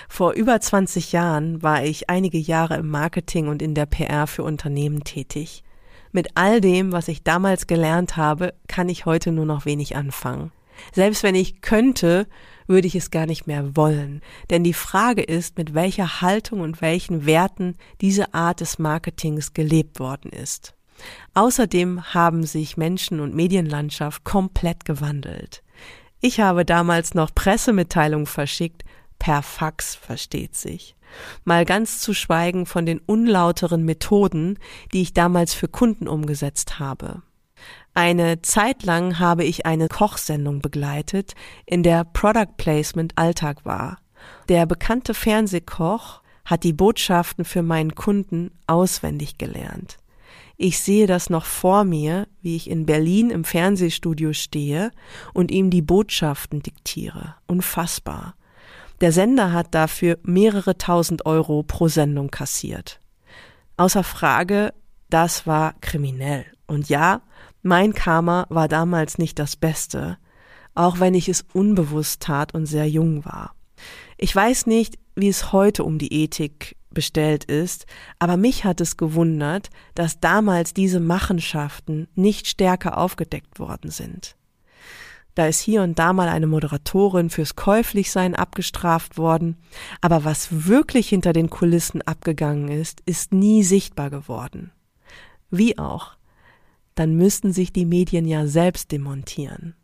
Vor 0.10 0.34
über 0.34 0.60
20 0.60 1.14
Jahren 1.14 1.64
war 1.64 1.86
ich 1.86 2.10
einige 2.10 2.38
Jahre 2.38 2.76
im 2.76 2.90
Marketing 2.90 3.48
und 3.48 3.62
in 3.62 3.76
der 3.76 3.86
PR 3.86 4.28
für 4.28 4.44
Unternehmen 4.44 5.06
tätig. 5.06 5.64
Mit 6.12 6.32
all 6.36 6.60
dem, 6.60 6.92
was 6.92 7.08
ich 7.08 7.24
damals 7.24 7.68
gelernt 7.68 8.18
habe, 8.18 8.54
kann 8.68 8.90
ich 8.90 9.06
heute 9.06 9.32
nur 9.32 9.46
noch 9.46 9.66
wenig 9.66 9.96
anfangen. 9.96 10.52
Selbst 10.92 11.24
wenn 11.24 11.36
ich 11.36 11.62
könnte, 11.62 12.28
würde 12.68 12.88
ich 12.88 12.96
es 12.96 13.12
gar 13.12 13.26
nicht 13.26 13.48
mehr 13.48 13.76
wollen. 13.76 14.22
Denn 14.50 14.64
die 14.64 14.74
Frage 14.74 15.24
ist, 15.24 15.58
mit 15.58 15.74
welcher 15.74 16.22
Haltung 16.22 16.60
und 16.60 16.82
welchen 16.82 17.26
Werten 17.26 17.76
diese 18.02 18.34
Art 18.34 18.62
des 18.62 18.78
Marketings 18.78 19.54
gelebt 19.54 20.00
worden 20.00 20.32
ist. 20.32 20.74
Außerdem 21.34 22.14
haben 22.14 22.44
sich 22.44 22.78
Menschen 22.78 23.20
und 23.20 23.36
Medienlandschaft 23.36 24.24
komplett 24.24 24.86
gewandelt. 24.86 25.64
Ich 26.20 26.40
habe 26.40 26.66
damals 26.66 27.14
noch 27.14 27.34
Pressemitteilungen 27.34 28.26
verschickt, 28.26 28.84
per 29.20 29.44
Fax 29.44 29.96
versteht 29.96 30.56
sich. 30.56 30.96
Mal 31.46 31.66
ganz 31.66 32.00
zu 32.00 32.14
schweigen 32.14 32.66
von 32.66 32.86
den 32.86 33.00
unlauteren 33.00 33.86
Methoden, 33.86 34.60
die 34.94 35.02
ich 35.02 35.14
damals 35.14 35.54
für 35.54 35.68
Kunden 35.68 36.08
umgesetzt 36.08 36.80
habe. 36.80 37.22
Eine 37.98 38.44
Zeit 38.44 38.84
lang 38.84 39.18
habe 39.18 39.44
ich 39.44 39.66
eine 39.66 39.88
Kochsendung 39.88 40.60
begleitet, 40.60 41.34
in 41.66 41.82
der 41.82 42.04
Product 42.04 42.56
Placement 42.56 43.14
Alltag 43.16 43.66
war. 43.66 43.98
Der 44.50 44.68
bekannte 44.68 45.16
Fernsehkoch 45.16 46.22
hat 46.46 46.64
die 46.64 46.74
Botschaften 46.74 47.44
für 47.44 47.64
meinen 47.64 47.96
Kunden 47.96 48.52
auswendig 48.68 49.40
gelernt. 49.40 49.98
Ich 50.58 50.78
sehe 50.78 51.08
das 51.08 51.32
noch 51.32 51.46
vor 51.46 51.86
mir, 51.86 52.28
wie 52.44 52.56
ich 52.56 52.70
in 52.70 52.86
Berlin 52.86 53.32
im 53.32 53.44
Fernsehstudio 53.44 54.32
stehe 54.34 54.92
und 55.34 55.50
ihm 55.50 55.72
die 55.72 55.82
Botschaften 55.82 56.62
diktiere. 56.62 57.34
Unfassbar. 57.48 58.36
Der 59.02 59.12
Sender 59.12 59.54
hat 59.54 59.74
dafür 59.74 60.20
mehrere 60.22 60.78
tausend 60.78 61.26
Euro 61.26 61.64
pro 61.64 61.88
Sendung 61.88 62.30
kassiert. 62.30 63.00
Außer 63.76 64.04
Frage, 64.04 64.72
das 65.10 65.48
war 65.48 65.74
kriminell. 65.82 66.46
Und 66.68 66.90
ja, 66.90 67.22
mein 67.62 67.94
Karma 67.94 68.46
war 68.50 68.68
damals 68.68 69.18
nicht 69.18 69.40
das 69.40 69.56
Beste, 69.56 70.18
auch 70.76 71.00
wenn 71.00 71.14
ich 71.14 71.28
es 71.28 71.46
unbewusst 71.54 72.22
tat 72.22 72.54
und 72.54 72.66
sehr 72.66 72.88
jung 72.88 73.26
war. 73.26 73.56
Ich 74.18 74.36
weiß 74.36 74.68
nicht, 74.68 74.98
wie 75.16 75.30
es 75.30 75.52
heute 75.52 75.84
um 75.84 75.98
die 75.98 76.14
Ethik 76.14 76.76
bestellt 76.92 77.44
ist, 77.44 77.86
aber 78.20 78.38
mich 78.38 78.64
hat 78.64 78.82
es 78.82 78.98
gewundert, 78.98 79.70
dass 79.94 80.20
damals 80.20 80.74
diese 80.74 81.00
Machenschaften 81.00 82.08
nicht 82.16 82.48
stärker 82.48 82.98
aufgedeckt 82.98 83.60
worden 83.60 83.92
sind. 83.92 84.36
Da 85.36 85.46
ist 85.46 85.60
hier 85.60 85.84
und 85.84 86.00
da 86.00 86.14
mal 86.14 86.30
eine 86.30 86.48
Moderatorin 86.48 87.30
fürs 87.30 87.56
Käuflichsein 87.56 88.34
abgestraft 88.34 89.20
worden, 89.20 89.58
aber 90.02 90.24
was 90.24 90.66
wirklich 90.66 91.10
hinter 91.10 91.34
den 91.34 91.52
Kulissen 91.52 92.02
abgegangen 92.02 92.70
ist, 92.70 93.02
ist 93.06 93.34
nie 93.34 93.62
sichtbar 93.62 94.10
geworden. 94.10 94.72
Wie 95.52 95.78
auch, 95.78 96.17
dann 97.00 97.16
müssten 97.16 97.54
sich 97.54 97.72
die 97.72 97.86
Medien 97.86 98.26
ja 98.26 98.48
selbst 98.48 98.92
demontieren. 98.92 99.76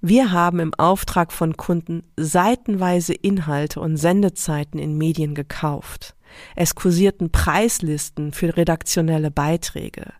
Wir 0.00 0.32
haben 0.32 0.60
im 0.60 0.74
Auftrag 0.74 1.32
von 1.32 1.56
Kunden 1.56 2.02
seitenweise 2.16 3.14
Inhalte 3.14 3.80
und 3.80 3.96
Sendezeiten 3.96 4.78
in 4.78 4.98
Medien 4.98 5.34
gekauft. 5.34 6.14
Es 6.56 6.74
kursierten 6.74 7.30
Preislisten 7.30 8.32
für 8.32 8.56
redaktionelle 8.56 9.30
Beiträge. 9.30 10.12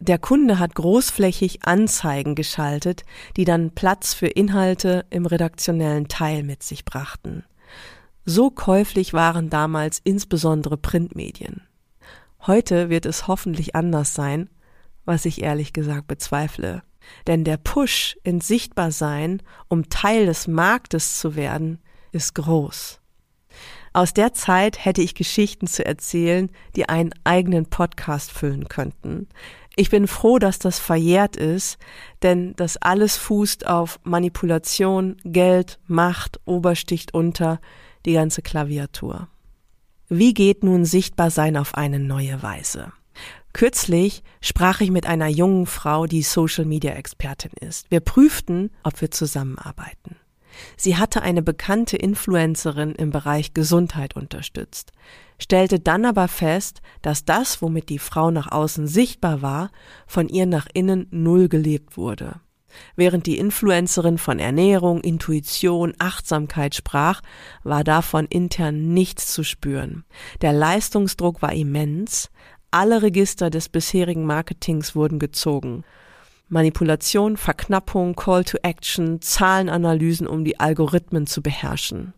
Der 0.00 0.18
Kunde 0.18 0.58
hat 0.58 0.74
großflächig 0.74 1.64
Anzeigen 1.64 2.34
geschaltet, 2.34 3.04
die 3.36 3.44
dann 3.44 3.70
Platz 3.70 4.12
für 4.12 4.26
Inhalte 4.26 5.06
im 5.10 5.26
redaktionellen 5.26 6.08
Teil 6.08 6.42
mit 6.42 6.62
sich 6.62 6.84
brachten. 6.84 7.44
So 8.24 8.50
käuflich 8.50 9.12
waren 9.12 9.50
damals 9.50 10.00
insbesondere 10.02 10.76
Printmedien. 10.76 11.62
Heute 12.46 12.90
wird 12.90 13.06
es 13.06 13.28
hoffentlich 13.28 13.74
anders 13.76 14.14
sein, 14.14 14.50
was 15.04 15.24
ich 15.24 15.42
ehrlich 15.42 15.72
gesagt 15.72 16.06
bezweifle. 16.06 16.82
Denn 17.26 17.44
der 17.44 17.58
Push 17.58 18.16
ins 18.22 18.48
Sichtbarsein, 18.48 19.42
um 19.68 19.88
Teil 19.88 20.26
des 20.26 20.46
Marktes 20.46 21.18
zu 21.18 21.36
werden, 21.36 21.78
ist 22.12 22.34
groß. 22.34 23.00
Aus 23.92 24.12
der 24.12 24.32
Zeit 24.32 24.84
hätte 24.84 25.02
ich 25.02 25.14
Geschichten 25.14 25.68
zu 25.68 25.86
erzählen, 25.86 26.50
die 26.74 26.88
einen 26.88 27.10
eigenen 27.22 27.66
Podcast 27.66 28.32
füllen 28.32 28.68
könnten. 28.68 29.28
Ich 29.76 29.88
bin 29.88 30.08
froh, 30.08 30.40
dass 30.40 30.58
das 30.58 30.80
verjährt 30.80 31.36
ist, 31.36 31.78
denn 32.22 32.54
das 32.56 32.76
alles 32.76 33.16
fußt 33.16 33.66
auf 33.66 34.00
Manipulation, 34.02 35.16
Geld, 35.24 35.78
Macht, 35.86 36.40
Obersticht 36.44 37.14
unter, 37.14 37.60
die 38.04 38.14
ganze 38.14 38.42
Klaviatur. 38.42 39.28
Wie 40.08 40.34
geht 40.34 40.64
nun 40.64 40.84
Sichtbarsein 40.84 41.56
auf 41.56 41.74
eine 41.74 41.98
neue 41.98 42.42
Weise? 42.42 42.92
Kürzlich 43.54 44.24
sprach 44.40 44.80
ich 44.80 44.90
mit 44.90 45.06
einer 45.06 45.28
jungen 45.28 45.66
Frau, 45.66 46.06
die 46.06 46.22
Social 46.22 46.64
Media 46.64 46.92
Expertin 46.94 47.52
ist. 47.60 47.88
Wir 47.88 48.00
prüften, 48.00 48.70
ob 48.82 49.00
wir 49.00 49.12
zusammenarbeiten. 49.12 50.16
Sie 50.76 50.96
hatte 50.96 51.22
eine 51.22 51.40
bekannte 51.40 51.96
Influencerin 51.96 52.96
im 52.96 53.10
Bereich 53.10 53.54
Gesundheit 53.54 54.16
unterstützt, 54.16 54.90
stellte 55.38 55.78
dann 55.78 56.04
aber 56.04 56.26
fest, 56.26 56.82
dass 57.00 57.24
das, 57.24 57.62
womit 57.62 57.90
die 57.90 58.00
Frau 58.00 58.32
nach 58.32 58.50
außen 58.50 58.88
sichtbar 58.88 59.40
war, 59.40 59.70
von 60.06 60.28
ihr 60.28 60.46
nach 60.46 60.66
innen 60.74 61.06
null 61.12 61.48
gelebt 61.48 61.96
wurde. 61.96 62.40
Während 62.96 63.26
die 63.26 63.38
Influencerin 63.38 64.18
von 64.18 64.38
Ernährung, 64.38 65.00
Intuition, 65.00 65.94
Achtsamkeit 65.98 66.74
sprach, 66.74 67.20
war 67.62 67.84
davon 67.84 68.26
intern 68.26 68.92
nichts 68.92 69.32
zu 69.32 69.44
spüren. 69.44 70.04
Der 70.40 70.52
Leistungsdruck 70.52 71.40
war 71.40 71.52
immens, 71.52 72.30
alle 72.74 73.02
Register 73.02 73.50
des 73.50 73.68
bisherigen 73.68 74.26
Marketings 74.26 74.96
wurden 74.96 75.20
gezogen. 75.20 75.84
Manipulation, 76.48 77.36
Verknappung, 77.36 78.16
Call 78.16 78.44
to 78.44 78.58
Action, 78.62 79.22
Zahlenanalysen, 79.22 80.26
um 80.26 80.44
die 80.44 80.58
Algorithmen 80.58 81.28
zu 81.28 81.40
beherrschen. 81.40 82.14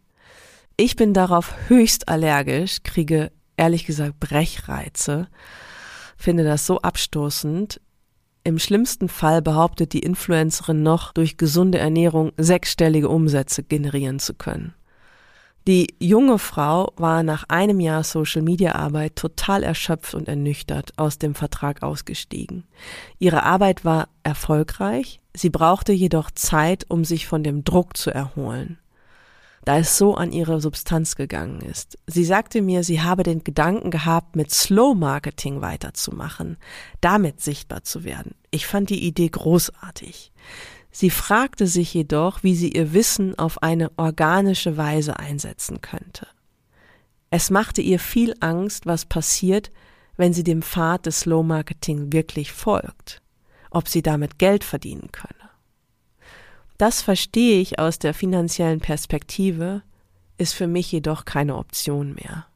Ich 0.78 0.96
bin 0.96 1.12
darauf 1.12 1.54
höchst 1.68 2.08
allergisch, 2.08 2.78
kriege 2.82 3.30
ehrlich 3.58 3.84
gesagt 3.84 4.18
Brechreize, 4.18 5.28
finde 6.16 6.42
das 6.42 6.66
so 6.66 6.80
abstoßend. 6.80 7.80
Im 8.42 8.58
schlimmsten 8.58 9.10
Fall 9.10 9.42
behauptet 9.42 9.92
die 9.92 10.00
Influencerin 10.00 10.82
noch, 10.82 11.12
durch 11.12 11.36
gesunde 11.36 11.78
Ernährung 11.78 12.32
sechsstellige 12.38 13.10
Umsätze 13.10 13.62
generieren 13.62 14.20
zu 14.20 14.32
können. 14.32 14.72
Die 15.66 15.96
junge 15.98 16.38
Frau 16.38 16.92
war 16.96 17.24
nach 17.24 17.44
einem 17.48 17.80
Jahr 17.80 18.04
Social 18.04 18.42
Media 18.42 18.76
Arbeit 18.76 19.16
total 19.16 19.64
erschöpft 19.64 20.14
und 20.14 20.28
ernüchtert 20.28 20.92
aus 20.96 21.18
dem 21.18 21.34
Vertrag 21.34 21.82
ausgestiegen. 21.82 22.62
Ihre 23.18 23.42
Arbeit 23.42 23.84
war 23.84 24.08
erfolgreich, 24.22 25.18
sie 25.34 25.50
brauchte 25.50 25.92
jedoch 25.92 26.30
Zeit, 26.30 26.86
um 26.88 27.04
sich 27.04 27.26
von 27.26 27.42
dem 27.42 27.64
Druck 27.64 27.96
zu 27.96 28.12
erholen. 28.12 28.78
Da 29.64 29.78
es 29.78 29.98
so 29.98 30.14
an 30.14 30.30
ihre 30.30 30.60
Substanz 30.60 31.16
gegangen 31.16 31.60
ist. 31.60 31.98
Sie 32.06 32.24
sagte 32.24 32.62
mir, 32.62 32.84
sie 32.84 33.02
habe 33.02 33.24
den 33.24 33.42
Gedanken 33.42 33.90
gehabt, 33.90 34.36
mit 34.36 34.52
Slow 34.52 34.94
Marketing 34.94 35.60
weiterzumachen, 35.60 36.58
damit 37.00 37.40
sichtbar 37.40 37.82
zu 37.82 38.04
werden. 38.04 38.36
Ich 38.52 38.68
fand 38.68 38.90
die 38.90 39.04
Idee 39.04 39.28
großartig. 39.28 40.30
Sie 40.98 41.10
fragte 41.10 41.66
sich 41.66 41.92
jedoch, 41.92 42.42
wie 42.42 42.56
sie 42.56 42.70
ihr 42.70 42.94
Wissen 42.94 43.38
auf 43.38 43.62
eine 43.62 43.90
organische 43.98 44.78
Weise 44.78 45.18
einsetzen 45.18 45.82
könnte. 45.82 46.26
Es 47.28 47.50
machte 47.50 47.82
ihr 47.82 47.98
viel 47.98 48.34
Angst, 48.40 48.86
was 48.86 49.04
passiert, 49.04 49.70
wenn 50.16 50.32
sie 50.32 50.42
dem 50.42 50.62
Pfad 50.62 51.04
des 51.04 51.20
Slow 51.20 51.44
Marketing 51.44 52.14
wirklich 52.14 52.50
folgt, 52.50 53.20
ob 53.70 53.88
sie 53.88 54.00
damit 54.00 54.38
Geld 54.38 54.64
verdienen 54.64 55.12
könne. 55.12 55.50
Das 56.78 57.02
verstehe 57.02 57.60
ich 57.60 57.78
aus 57.78 57.98
der 57.98 58.14
finanziellen 58.14 58.80
Perspektive, 58.80 59.82
ist 60.38 60.54
für 60.54 60.66
mich 60.66 60.90
jedoch 60.90 61.26
keine 61.26 61.56
Option 61.56 62.14
mehr. 62.14 62.46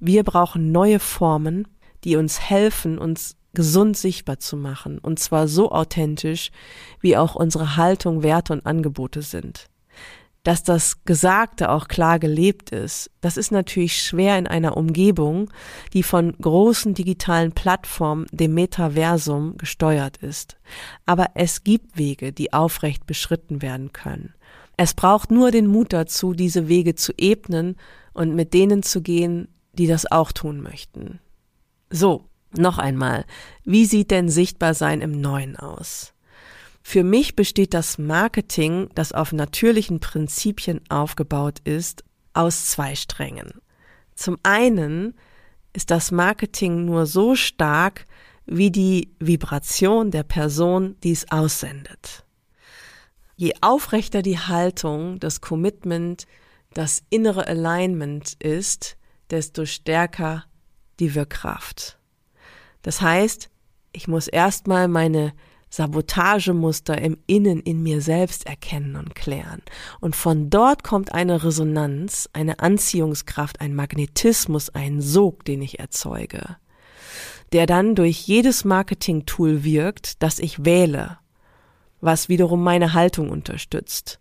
Wir 0.00 0.24
brauchen 0.24 0.72
neue 0.72 0.98
Formen, 0.98 1.68
die 2.02 2.16
uns 2.16 2.40
helfen, 2.40 2.98
uns 2.98 3.36
gesund 3.56 3.96
sichtbar 3.96 4.38
zu 4.38 4.56
machen, 4.56 4.98
und 4.98 5.18
zwar 5.18 5.48
so 5.48 5.72
authentisch, 5.72 6.52
wie 7.00 7.16
auch 7.16 7.34
unsere 7.34 7.76
Haltung, 7.76 8.22
Werte 8.22 8.52
und 8.52 8.64
Angebote 8.66 9.22
sind. 9.22 9.68
dass 10.46 10.62
das 10.62 11.02
Gesagte 11.04 11.70
auch 11.70 11.88
klar 11.88 12.20
gelebt 12.20 12.70
ist, 12.70 13.10
das 13.20 13.36
ist 13.36 13.50
natürlich 13.50 14.00
schwer 14.00 14.38
in 14.38 14.46
einer 14.46 14.76
Umgebung, 14.76 15.50
die 15.92 16.04
von 16.04 16.36
großen 16.40 16.94
digitalen 16.94 17.50
Plattformen, 17.50 18.26
dem 18.30 18.54
Metaversum, 18.54 19.56
gesteuert 19.56 20.18
ist. 20.18 20.56
Aber 21.04 21.30
es 21.34 21.64
gibt 21.64 21.98
Wege, 21.98 22.32
die 22.32 22.52
aufrecht 22.52 23.06
beschritten 23.06 23.60
werden 23.60 23.92
können. 23.92 24.34
Es 24.76 24.94
braucht 24.94 25.32
nur 25.32 25.50
den 25.50 25.66
Mut 25.66 25.92
dazu, 25.92 26.32
diese 26.32 26.68
Wege 26.68 26.94
zu 26.94 27.12
ebnen 27.18 27.74
und 28.12 28.36
mit 28.36 28.54
denen 28.54 28.84
zu 28.84 29.02
gehen, 29.02 29.48
die 29.72 29.88
das 29.88 30.08
auch 30.08 30.30
tun 30.30 30.60
möchten. 30.60 31.18
So, 31.90 32.24
noch 32.58 32.78
einmal, 32.78 33.24
wie 33.64 33.86
sieht 33.86 34.10
denn 34.10 34.28
Sichtbarsein 34.28 35.00
im 35.00 35.20
Neuen 35.20 35.56
aus? 35.56 36.12
Für 36.82 37.02
mich 37.02 37.34
besteht 37.34 37.74
das 37.74 37.98
Marketing, 37.98 38.88
das 38.94 39.12
auf 39.12 39.32
natürlichen 39.32 39.98
Prinzipien 39.98 40.80
aufgebaut 40.88 41.58
ist, 41.64 42.04
aus 42.32 42.66
zwei 42.66 42.94
Strängen. 42.94 43.60
Zum 44.14 44.38
einen 44.42 45.14
ist 45.72 45.90
das 45.90 46.12
Marketing 46.12 46.84
nur 46.84 47.06
so 47.06 47.34
stark 47.34 48.06
wie 48.46 48.70
die 48.70 49.10
Vibration 49.18 50.10
der 50.10 50.22
Person, 50.22 50.96
die 51.02 51.10
es 51.10 51.30
aussendet. 51.30 52.24
Je 53.34 53.52
aufrechter 53.60 54.22
die 54.22 54.38
Haltung, 54.38 55.18
das 55.18 55.40
Commitment, 55.40 56.26
das 56.72 57.02
innere 57.10 57.46
Alignment 57.46 58.34
ist, 58.38 58.96
desto 59.30 59.66
stärker 59.66 60.44
die 61.00 61.14
Wirkkraft. 61.14 61.98
Das 62.86 63.00
heißt, 63.00 63.50
ich 63.90 64.06
muss 64.06 64.28
erstmal 64.28 64.86
meine 64.86 65.32
Sabotagemuster 65.70 66.96
im 67.02 67.18
Innen 67.26 67.58
in 67.58 67.82
mir 67.82 68.00
selbst 68.00 68.46
erkennen 68.46 68.94
und 68.94 69.16
klären. 69.16 69.60
Und 70.00 70.14
von 70.14 70.50
dort 70.50 70.84
kommt 70.84 71.12
eine 71.12 71.42
Resonanz, 71.42 72.30
eine 72.32 72.60
Anziehungskraft, 72.60 73.60
ein 73.60 73.74
Magnetismus, 73.74 74.70
ein 74.70 75.00
Sog, 75.00 75.44
den 75.44 75.62
ich 75.62 75.80
erzeuge, 75.80 76.58
der 77.50 77.66
dann 77.66 77.96
durch 77.96 78.20
jedes 78.20 78.64
Marketing-Tool 78.64 79.64
wirkt, 79.64 80.22
das 80.22 80.38
ich 80.38 80.64
wähle, 80.64 81.18
was 82.00 82.28
wiederum 82.28 82.62
meine 82.62 82.92
Haltung 82.92 83.30
unterstützt. 83.30 84.20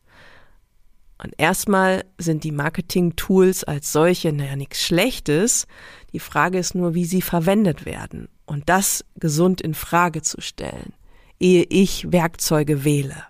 Und 1.23 1.36
erstmal 1.38 2.04
sind 2.17 2.43
die 2.43 2.51
Marketing-Tools 2.51 3.63
als 3.63 3.91
solche 3.91 4.34
naja 4.34 4.56
nichts 4.56 4.82
Schlechtes. 4.82 5.67
Die 6.13 6.19
Frage 6.19 6.58
ist 6.58 6.73
nur, 6.73 6.95
wie 6.95 7.06
sie 7.06 7.21
verwendet 7.21 7.86
werden. 7.86 8.28
Und 8.45 8.69
das 8.69 9.05
gesund 9.15 9.62
in 9.62 9.73
Frage 9.73 10.21
zu 10.21 10.41
stellen 10.41 10.93
ehe 11.39 11.63
ich 11.63 12.12
Werkzeuge 12.12 12.84
wähle 12.84 13.23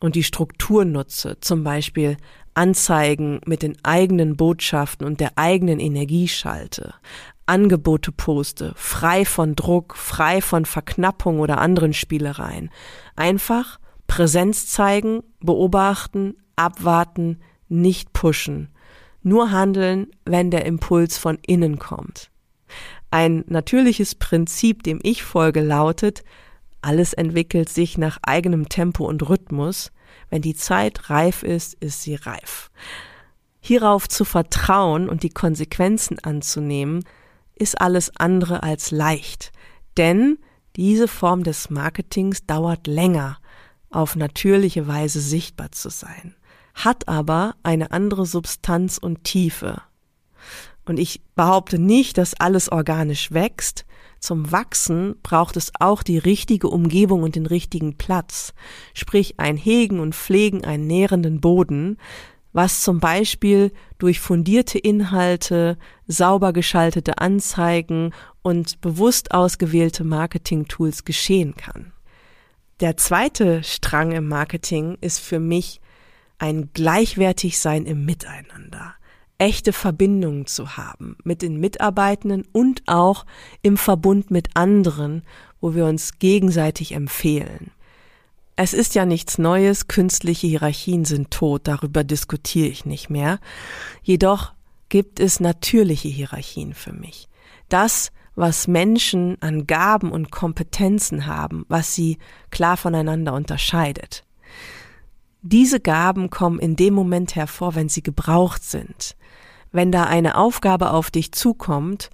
und 0.00 0.14
die 0.14 0.22
Struktur 0.22 0.84
nutze, 0.84 1.38
zum 1.40 1.64
Beispiel 1.64 2.16
Anzeigen 2.54 3.40
mit 3.46 3.62
den 3.62 3.76
eigenen 3.84 4.36
Botschaften 4.36 5.06
und 5.06 5.20
der 5.20 5.32
eigenen 5.36 5.80
Energie 5.80 6.28
schalte, 6.28 6.94
Angebote 7.46 8.12
poste, 8.12 8.72
frei 8.76 9.24
von 9.24 9.54
Druck, 9.54 9.96
frei 9.96 10.40
von 10.40 10.64
Verknappung 10.64 11.40
oder 11.40 11.58
anderen 11.58 11.92
Spielereien. 11.92 12.70
Einfach 13.14 13.78
Präsenz 14.06 14.66
zeigen, 14.66 15.22
beobachten, 15.40 16.34
abwarten, 16.56 17.40
nicht 17.68 18.12
pushen. 18.12 18.68
Nur 19.22 19.50
handeln, 19.50 20.08
wenn 20.24 20.50
der 20.50 20.64
Impuls 20.64 21.18
von 21.18 21.38
innen 21.46 21.78
kommt. 21.78 22.30
Ein 23.10 23.44
natürliches 23.46 24.14
Prinzip, 24.14 24.82
dem 24.82 25.00
ich 25.02 25.22
folge, 25.22 25.62
lautet, 25.62 26.24
alles 26.82 27.12
entwickelt 27.12 27.68
sich 27.68 27.98
nach 27.98 28.18
eigenem 28.22 28.68
Tempo 28.68 29.06
und 29.06 29.28
Rhythmus. 29.28 29.90
Wenn 30.30 30.42
die 30.42 30.54
Zeit 30.54 31.10
reif 31.10 31.42
ist, 31.42 31.74
ist 31.74 32.02
sie 32.02 32.14
reif. 32.14 32.70
Hierauf 33.60 34.08
zu 34.08 34.24
vertrauen 34.24 35.08
und 35.08 35.22
die 35.22 35.30
Konsequenzen 35.30 36.18
anzunehmen, 36.20 37.04
ist 37.56 37.80
alles 37.80 38.12
andere 38.16 38.62
als 38.62 38.90
leicht. 38.90 39.50
Denn 39.96 40.38
diese 40.76 41.08
Form 41.08 41.42
des 41.42 41.70
Marketings 41.70 42.46
dauert 42.46 42.86
länger, 42.86 43.38
auf 43.90 44.14
natürliche 44.14 44.86
Weise 44.86 45.20
sichtbar 45.20 45.72
zu 45.72 45.88
sein, 45.88 46.36
hat 46.74 47.08
aber 47.08 47.54
eine 47.62 47.92
andere 47.92 48.26
Substanz 48.26 48.98
und 48.98 49.24
Tiefe. 49.24 49.80
Und 50.86 50.98
ich 50.98 51.20
behaupte 51.34 51.78
nicht, 51.78 52.16
dass 52.16 52.34
alles 52.34 52.70
organisch 52.70 53.32
wächst, 53.32 53.84
zum 54.18 54.50
Wachsen 54.50 55.16
braucht 55.22 55.56
es 55.56 55.70
auch 55.78 56.02
die 56.02 56.18
richtige 56.18 56.68
Umgebung 56.68 57.22
und 57.22 57.36
den 57.36 57.46
richtigen 57.46 57.96
Platz, 57.96 58.54
sprich 58.94 59.38
ein 59.38 59.56
Hegen 59.56 60.00
und 60.00 60.14
Pflegen 60.14 60.64
einen 60.64 60.86
nährenden 60.86 61.40
Boden, 61.40 61.98
was 62.52 62.82
zum 62.82 62.98
Beispiel 62.98 63.72
durch 63.98 64.18
fundierte 64.18 64.78
Inhalte, 64.78 65.76
sauber 66.06 66.52
geschaltete 66.52 67.18
Anzeigen 67.18 68.14
und 68.42 68.80
bewusst 68.80 69.32
ausgewählte 69.32 70.04
Marketing-Tools 70.04 71.04
geschehen 71.04 71.54
kann. 71.56 71.92
Der 72.80 72.96
zweite 72.96 73.62
Strang 73.62 74.12
im 74.12 74.26
Marketing 74.26 74.96
ist 75.00 75.18
für 75.18 75.38
mich 75.38 75.80
ein 76.38 76.70
Gleichwertigsein 76.72 77.86
im 77.86 78.04
Miteinander 78.04 78.95
echte 79.38 79.72
Verbindungen 79.72 80.46
zu 80.46 80.76
haben 80.76 81.16
mit 81.24 81.42
den 81.42 81.58
Mitarbeitenden 81.58 82.44
und 82.52 82.82
auch 82.86 83.26
im 83.62 83.76
Verbund 83.76 84.30
mit 84.30 84.48
anderen, 84.54 85.22
wo 85.60 85.74
wir 85.74 85.86
uns 85.86 86.18
gegenseitig 86.18 86.92
empfehlen. 86.92 87.70
Es 88.56 88.72
ist 88.72 88.94
ja 88.94 89.04
nichts 89.04 89.36
Neues, 89.36 89.86
künstliche 89.86 90.46
Hierarchien 90.46 91.04
sind 91.04 91.30
tot, 91.30 91.62
darüber 91.64 92.04
diskutiere 92.04 92.68
ich 92.68 92.86
nicht 92.86 93.10
mehr. 93.10 93.38
Jedoch 94.02 94.54
gibt 94.88 95.20
es 95.20 95.40
natürliche 95.40 96.08
Hierarchien 96.08 96.72
für 96.72 96.92
mich. 96.92 97.28
Das, 97.68 98.12
was 98.34 98.66
Menschen 98.66 99.36
an 99.42 99.66
Gaben 99.66 100.10
und 100.10 100.30
Kompetenzen 100.30 101.26
haben, 101.26 101.66
was 101.68 101.94
sie 101.94 102.18
klar 102.50 102.78
voneinander 102.78 103.34
unterscheidet. 103.34 104.24
Diese 105.42 105.80
Gaben 105.80 106.30
kommen 106.30 106.58
in 106.58 106.76
dem 106.76 106.94
Moment 106.94 107.34
hervor, 107.34 107.74
wenn 107.74 107.88
sie 107.88 108.02
gebraucht 108.02 108.64
sind 108.64 109.15
wenn 109.76 109.92
da 109.92 110.04
eine 110.04 110.36
Aufgabe 110.36 110.90
auf 110.90 111.10
dich 111.10 111.32
zukommt, 111.32 112.10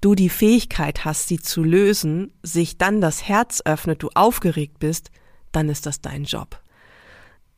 du 0.00 0.14
die 0.14 0.30
Fähigkeit 0.30 1.04
hast, 1.04 1.28
sie 1.28 1.38
zu 1.38 1.62
lösen, 1.62 2.32
sich 2.42 2.78
dann 2.78 3.00
das 3.00 3.28
Herz 3.28 3.62
öffnet, 3.64 4.02
du 4.02 4.08
aufgeregt 4.14 4.78
bist, 4.78 5.10
dann 5.52 5.68
ist 5.68 5.86
das 5.86 6.00
dein 6.00 6.24
Job. 6.24 6.60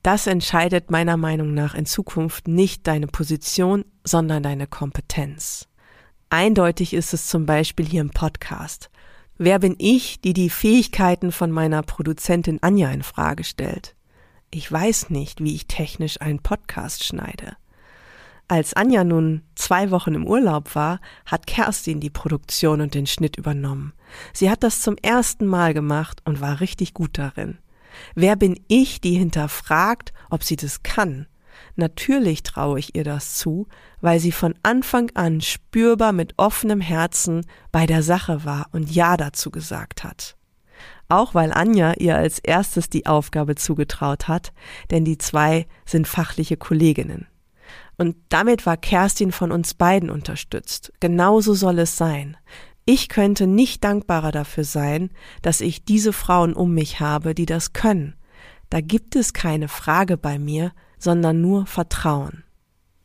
Das 0.02 0.26
entscheidet 0.26 0.90
meiner 0.90 1.16
Meinung 1.16 1.54
nach 1.54 1.74
in 1.74 1.86
Zukunft 1.86 2.48
nicht 2.48 2.86
deine 2.86 3.06
Position, 3.06 3.84
sondern 4.02 4.42
deine 4.42 4.66
Kompetenz. 4.66 5.68
Eindeutig 6.28 6.92
ist 6.92 7.14
es 7.14 7.28
zum 7.28 7.46
Beispiel 7.46 7.86
hier 7.86 8.00
im 8.00 8.10
Podcast. 8.10 8.90
Wer 9.38 9.60
bin 9.60 9.76
ich, 9.78 10.20
die 10.20 10.32
die 10.32 10.50
Fähigkeiten 10.50 11.32
von 11.32 11.50
meiner 11.50 11.82
Produzentin 11.82 12.58
Anja 12.60 12.90
in 12.90 13.02
Frage 13.02 13.44
stellt? 13.44 13.94
Ich 14.50 14.70
weiß 14.70 15.10
nicht, 15.10 15.42
wie 15.42 15.54
ich 15.54 15.68
technisch 15.68 16.20
einen 16.20 16.40
Podcast 16.40 17.04
schneide. 17.04 17.56
Als 18.46 18.74
Anja 18.74 19.04
nun 19.04 19.42
zwei 19.54 19.90
Wochen 19.90 20.14
im 20.14 20.26
Urlaub 20.26 20.74
war, 20.74 21.00
hat 21.24 21.46
Kerstin 21.46 22.00
die 22.00 22.10
Produktion 22.10 22.82
und 22.82 22.94
den 22.94 23.06
Schnitt 23.06 23.36
übernommen. 23.36 23.94
Sie 24.34 24.50
hat 24.50 24.62
das 24.62 24.82
zum 24.82 24.96
ersten 25.00 25.46
Mal 25.46 25.72
gemacht 25.72 26.20
und 26.24 26.40
war 26.40 26.60
richtig 26.60 26.92
gut 26.92 27.16
darin. 27.16 27.58
Wer 28.14 28.36
bin 28.36 28.60
ich, 28.68 29.00
die 29.00 29.14
hinterfragt, 29.14 30.12
ob 30.28 30.44
sie 30.44 30.56
das 30.56 30.82
kann? 30.82 31.26
Natürlich 31.76 32.42
traue 32.42 32.78
ich 32.78 32.94
ihr 32.94 33.04
das 33.04 33.36
zu, 33.36 33.66
weil 34.00 34.20
sie 34.20 34.32
von 34.32 34.54
Anfang 34.62 35.10
an 35.14 35.40
spürbar 35.40 36.12
mit 36.12 36.34
offenem 36.36 36.80
Herzen 36.80 37.46
bei 37.72 37.86
der 37.86 38.02
Sache 38.02 38.44
war 38.44 38.66
und 38.72 38.90
Ja 38.90 39.16
dazu 39.16 39.50
gesagt 39.50 40.04
hat. 40.04 40.36
Auch 41.08 41.34
weil 41.34 41.52
Anja 41.52 41.94
ihr 41.94 42.16
als 42.16 42.38
erstes 42.38 42.90
die 42.90 43.06
Aufgabe 43.06 43.54
zugetraut 43.54 44.28
hat, 44.28 44.52
denn 44.90 45.04
die 45.04 45.18
zwei 45.18 45.66
sind 45.86 46.08
fachliche 46.08 46.56
Kolleginnen. 46.56 47.26
Und 47.96 48.16
damit 48.28 48.66
war 48.66 48.76
Kerstin 48.76 49.32
von 49.32 49.52
uns 49.52 49.74
beiden 49.74 50.10
unterstützt. 50.10 50.92
Genauso 51.00 51.54
soll 51.54 51.78
es 51.78 51.96
sein. 51.96 52.36
Ich 52.86 53.08
könnte 53.08 53.46
nicht 53.46 53.82
dankbarer 53.84 54.32
dafür 54.32 54.64
sein, 54.64 55.10
dass 55.42 55.60
ich 55.60 55.84
diese 55.84 56.12
Frauen 56.12 56.52
um 56.52 56.74
mich 56.74 57.00
habe, 57.00 57.34
die 57.34 57.46
das 57.46 57.72
können. 57.72 58.14
Da 58.68 58.80
gibt 58.80 59.16
es 59.16 59.32
keine 59.32 59.68
Frage 59.68 60.16
bei 60.16 60.38
mir, 60.38 60.72
sondern 60.98 61.40
nur 61.40 61.66
Vertrauen. 61.66 62.44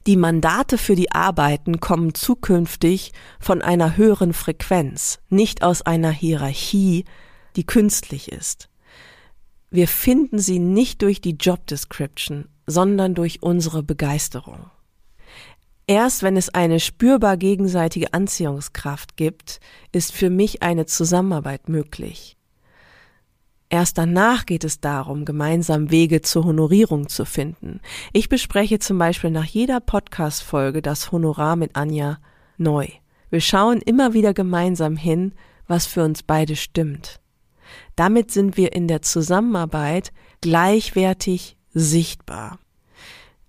Die 0.07 0.15
Mandate 0.15 0.77
für 0.77 0.95
die 0.95 1.11
Arbeiten 1.11 1.79
kommen 1.79 2.13
zukünftig 2.13 3.13
von 3.39 3.61
einer 3.61 3.95
höheren 3.95 4.33
Frequenz, 4.33 5.19
nicht 5.29 5.61
aus 5.61 5.81
einer 5.81 6.11
Hierarchie, 6.11 7.05
die 7.55 7.65
künstlich 7.65 8.31
ist. 8.31 8.69
Wir 9.69 9.87
finden 9.87 10.39
sie 10.39 10.59
nicht 10.59 11.03
durch 11.03 11.21
die 11.21 11.35
Job 11.35 11.67
Description, 11.67 12.45
sondern 12.65 13.13
durch 13.13 13.43
unsere 13.43 13.83
Begeisterung. 13.83 14.71
Erst 15.89 16.21
wenn 16.21 16.37
es 16.37 16.49
eine 16.49 16.79
spürbar 16.79 17.35
gegenseitige 17.35 18.13
Anziehungskraft 18.13 19.17
gibt, 19.17 19.59
ist 19.91 20.11
für 20.11 20.29
mich 20.29 20.61
eine 20.61 20.85
Zusammenarbeit 20.85 21.67
möglich. 21.67 22.37
Erst 23.69 23.97
danach 23.97 24.45
geht 24.45 24.63
es 24.63 24.81
darum, 24.81 25.25
gemeinsam 25.25 25.89
Wege 25.89 26.21
zur 26.21 26.45
Honorierung 26.45 27.09
zu 27.09 27.25
finden. 27.25 27.79
Ich 28.13 28.29
bespreche 28.29 28.77
zum 28.77 28.99
Beispiel 28.99 29.31
nach 29.31 29.45
jeder 29.45 29.79
Podcast-Folge 29.79 30.83
das 30.83 31.11
Honorar 31.11 31.55
mit 31.55 31.75
Anja 31.75 32.19
neu. 32.59 32.87
Wir 33.31 33.41
schauen 33.41 33.81
immer 33.81 34.13
wieder 34.13 34.35
gemeinsam 34.35 34.95
hin, 34.95 35.33
was 35.65 35.87
für 35.87 36.03
uns 36.03 36.21
beide 36.21 36.55
stimmt. 36.55 37.19
Damit 37.95 38.29
sind 38.29 38.57
wir 38.57 38.73
in 38.73 38.87
der 38.87 39.01
Zusammenarbeit 39.01 40.11
gleichwertig 40.41 41.57
sichtbar. 41.73 42.58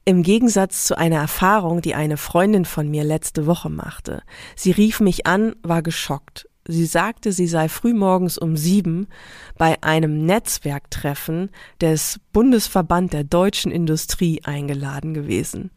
Im 0.04 0.22
Gegensatz 0.22 0.86
zu 0.86 0.96
einer 0.96 1.18
Erfahrung, 1.18 1.82
die 1.82 1.94
eine 1.94 2.16
Freundin 2.16 2.64
von 2.64 2.88
mir 2.88 3.04
letzte 3.04 3.46
Woche 3.46 3.68
machte. 3.68 4.22
Sie 4.56 4.70
rief 4.70 5.00
mich 5.00 5.26
an, 5.26 5.54
war 5.62 5.82
geschockt. 5.82 6.48
Sie 6.66 6.86
sagte, 6.86 7.32
sie 7.32 7.46
sei 7.46 7.68
frühmorgens 7.68 8.38
um 8.38 8.56
sieben 8.56 9.08
bei 9.56 9.82
einem 9.82 10.24
Netzwerktreffen 10.24 11.50
des 11.80 12.20
Bundesverband 12.32 13.12
der 13.12 13.24
deutschen 13.24 13.72
Industrie 13.72 14.42
eingeladen 14.44 15.14
gewesen. 15.14 15.70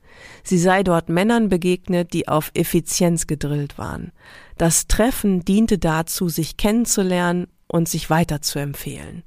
Sie 0.44 0.60
sei 0.60 0.84
dort 0.84 1.10
Männern 1.10 1.50
begegnet, 1.50 2.14
die 2.14 2.28
auf 2.28 2.52
Effizienz 2.54 3.28
gedrillt 3.28 3.78
waren. 3.78 4.12
Das 4.58 4.88
Treffen 4.88 5.44
diente 5.44 5.80
dazu, 5.80 6.30
sich 6.30 6.58
kennenzulernen 6.58 7.48
und 7.68 7.90
sich 7.90 8.10
weiterzuempfehlen. 8.10 9.24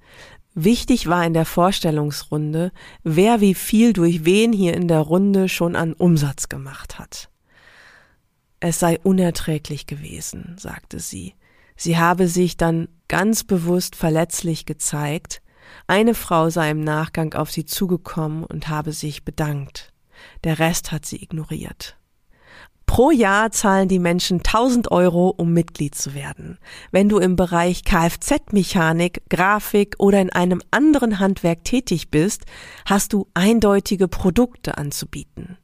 Wichtig 0.58 1.06
war 1.06 1.22
in 1.26 1.34
der 1.34 1.44
Vorstellungsrunde, 1.44 2.72
wer 3.02 3.42
wie 3.42 3.52
viel 3.52 3.92
durch 3.92 4.24
wen 4.24 4.54
hier 4.54 4.72
in 4.72 4.88
der 4.88 5.00
Runde 5.00 5.50
schon 5.50 5.76
an 5.76 5.92
Umsatz 5.92 6.48
gemacht 6.48 6.98
hat. 6.98 7.28
Es 8.58 8.78
sei 8.78 8.98
unerträglich 9.00 9.86
gewesen, 9.86 10.56
sagte 10.58 10.98
sie. 10.98 11.34
Sie 11.76 11.98
habe 11.98 12.26
sich 12.26 12.56
dann 12.56 12.88
ganz 13.06 13.44
bewusst 13.44 13.96
verletzlich 13.96 14.64
gezeigt. 14.64 15.42
Eine 15.88 16.14
Frau 16.14 16.48
sei 16.48 16.70
im 16.70 16.80
Nachgang 16.80 17.34
auf 17.34 17.50
sie 17.50 17.66
zugekommen 17.66 18.42
und 18.42 18.68
habe 18.68 18.92
sich 18.92 19.26
bedankt. 19.26 19.92
Der 20.44 20.58
Rest 20.58 20.90
hat 20.90 21.04
sie 21.04 21.22
ignoriert. 21.22 21.98
Pro 22.86 23.10
Jahr 23.10 23.50
zahlen 23.50 23.88
die 23.88 23.98
Menschen 23.98 24.38
1000 24.38 24.90
Euro, 24.90 25.28
um 25.28 25.52
Mitglied 25.52 25.94
zu 25.94 26.14
werden. 26.14 26.58
Wenn 26.92 27.08
du 27.08 27.18
im 27.18 27.36
Bereich 27.36 27.84
Kfz-Mechanik, 27.84 29.22
Grafik 29.28 29.96
oder 29.98 30.20
in 30.20 30.30
einem 30.30 30.62
anderen 30.70 31.18
Handwerk 31.18 31.64
tätig 31.64 32.10
bist, 32.10 32.46
hast 32.86 33.12
du 33.12 33.26
eindeutige 33.34 34.08
Produkte 34.08 34.78
anzubieten. 34.78 35.58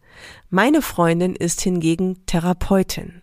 Meine 0.50 0.82
Freundin 0.82 1.34
ist 1.34 1.62
hingegen 1.62 2.26
Therapeutin. 2.26 3.22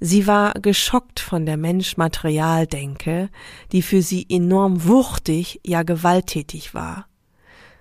Sie 0.00 0.26
war 0.26 0.54
geschockt 0.54 1.20
von 1.20 1.46
der 1.46 1.56
Mensch-Material-Denke, 1.56 3.30
die 3.72 3.82
für 3.82 4.02
sie 4.02 4.26
enorm 4.28 4.84
wuchtig, 4.84 5.60
ja 5.64 5.84
gewalttätig 5.84 6.74
war. 6.74 7.06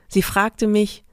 Sie 0.07 0.21
fragte 0.21 0.67
mich, 0.67 1.03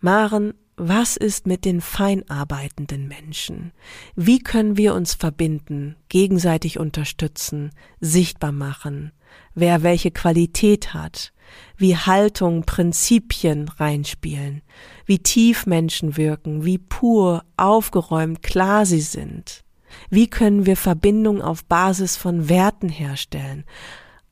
Maren, 0.00 0.54
was 0.76 1.16
ist 1.16 1.46
mit 1.46 1.64
den 1.64 1.80
fein 1.80 2.28
arbeitenden 2.30 3.06
Menschen? 3.06 3.72
Wie 4.16 4.38
können 4.38 4.76
wir 4.76 4.94
uns 4.94 5.14
verbinden, 5.14 5.96
gegenseitig 6.08 6.78
unterstützen, 6.78 7.70
sichtbar 8.00 8.52
machen, 8.52 9.12
wer 9.54 9.82
welche 9.82 10.10
Qualität 10.10 10.94
hat, 10.94 11.32
wie 11.76 11.96
Haltung, 11.96 12.64
Prinzipien 12.64 13.68
reinspielen, 13.68 14.62
wie 15.04 15.18
tief 15.18 15.66
Menschen 15.66 16.16
wirken, 16.16 16.64
wie 16.64 16.78
pur, 16.78 17.44
aufgeräumt, 17.56 18.42
klar 18.42 18.86
sie 18.86 19.02
sind? 19.02 19.64
Wie 20.08 20.28
können 20.28 20.64
wir 20.64 20.76
Verbindung 20.76 21.42
auf 21.42 21.64
Basis 21.66 22.16
von 22.16 22.48
Werten 22.48 22.88
herstellen, 22.88 23.64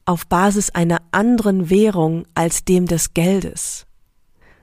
auf 0.07 0.27
Basis 0.27 0.71
einer 0.71 1.03
anderen 1.13 1.69
Währung 1.69 2.25
als 2.35 2.65
dem 2.65 2.87
des 2.87 3.13
Geldes? 3.13 3.87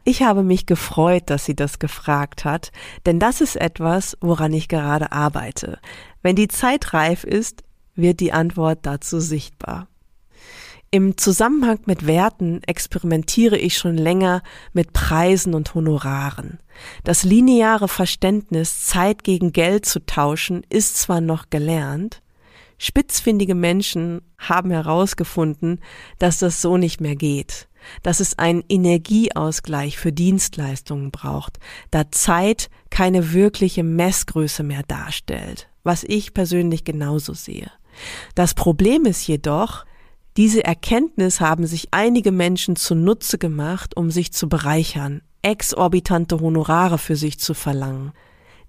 Ich 0.07 0.21
habe 0.21 0.41
mich 0.41 0.65
gefreut, 0.65 1.23
dass 1.25 1.43
sie 1.43 1.53
das 1.53 1.79
gefragt 1.79 2.45
hat, 2.45 2.71
denn 3.05 3.19
das 3.19 3.41
ist 3.41 3.57
etwas, 3.57 4.17
woran 4.21 4.53
ich 4.53 4.69
gerade 4.69 5.11
arbeite. 5.11 5.79
Wenn 6.21 6.37
die 6.37 6.47
Zeit 6.47 6.93
reif 6.93 7.25
ist, 7.25 7.65
wird 7.93 8.21
die 8.21 8.31
Antwort 8.31 8.79
dazu 8.83 9.19
sichtbar. 9.19 9.89
Im 10.91 11.17
Zusammenhang 11.17 11.79
mit 11.87 12.07
Werten 12.07 12.63
experimentiere 12.63 13.57
ich 13.57 13.77
schon 13.77 13.97
länger 13.97 14.43
mit 14.71 14.93
Preisen 14.93 15.53
und 15.53 15.75
Honoraren. 15.75 16.59
Das 17.03 17.23
lineare 17.23 17.89
Verständnis, 17.89 18.85
Zeit 18.85 19.25
gegen 19.25 19.51
Geld 19.51 19.85
zu 19.85 20.05
tauschen, 20.05 20.65
ist 20.69 20.97
zwar 20.97 21.19
noch 21.19 21.49
gelernt, 21.49 22.21
spitzfindige 22.77 23.55
Menschen 23.55 24.21
haben 24.37 24.71
herausgefunden, 24.71 25.79
dass 26.19 26.39
das 26.39 26.61
so 26.61 26.77
nicht 26.77 27.01
mehr 27.01 27.15
geht, 27.15 27.67
dass 28.03 28.19
es 28.19 28.37
einen 28.37 28.63
Energieausgleich 28.69 29.97
für 29.97 30.11
Dienstleistungen 30.11 31.11
braucht, 31.11 31.59
da 31.91 32.11
Zeit 32.11 32.69
keine 32.89 33.33
wirkliche 33.33 33.83
Messgröße 33.83 34.63
mehr 34.63 34.83
darstellt, 34.87 35.69
was 35.83 36.03
ich 36.03 36.33
persönlich 36.33 36.83
genauso 36.83 37.33
sehe. 37.33 37.71
Das 38.35 38.53
Problem 38.53 39.05
ist 39.05 39.27
jedoch, 39.27 39.85
diese 40.37 40.63
Erkenntnis 40.63 41.41
haben 41.41 41.65
sich 41.65 41.87
einige 41.91 42.31
Menschen 42.31 42.75
zunutze 42.75 43.39
gemacht, 43.39 43.97
um 43.97 44.11
sich 44.11 44.31
zu 44.31 44.47
bereichern, 44.47 45.21
exorbitante 45.41 46.39
Honorare 46.39 46.99
für 46.99 47.15
sich 47.15 47.39
zu 47.39 47.55
verlangen. 47.55 48.11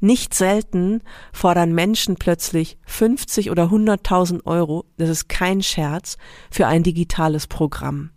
Nicht 0.00 0.32
selten 0.32 1.02
fordern 1.32 1.72
Menschen 1.72 2.16
plötzlich 2.16 2.78
50 2.86 3.50
oder 3.50 3.64
100.000 3.64 4.46
Euro, 4.46 4.84
das 4.96 5.08
ist 5.08 5.28
kein 5.28 5.62
Scherz, 5.62 6.16
für 6.50 6.66
ein 6.66 6.82
digitales 6.84 7.46
Programm. 7.48 8.10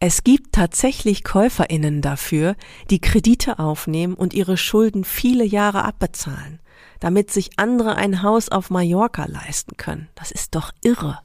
Es 0.00 0.24
gibt 0.24 0.54
tatsächlich 0.54 1.24
Käuferinnen 1.24 2.00
dafür, 2.00 2.56
die 2.90 3.00
Kredite 3.00 3.58
aufnehmen 3.58 4.14
und 4.14 4.32
ihre 4.32 4.56
Schulden 4.56 5.04
viele 5.04 5.44
Jahre 5.44 5.84
abbezahlen, 5.84 6.60
damit 7.00 7.30
sich 7.30 7.58
andere 7.58 7.96
ein 7.96 8.22
Haus 8.22 8.48
auf 8.48 8.70
Mallorca 8.70 9.26
leisten 9.26 9.76
können. 9.76 10.08
Das 10.14 10.30
ist 10.30 10.54
doch 10.54 10.72
irre. 10.82 11.18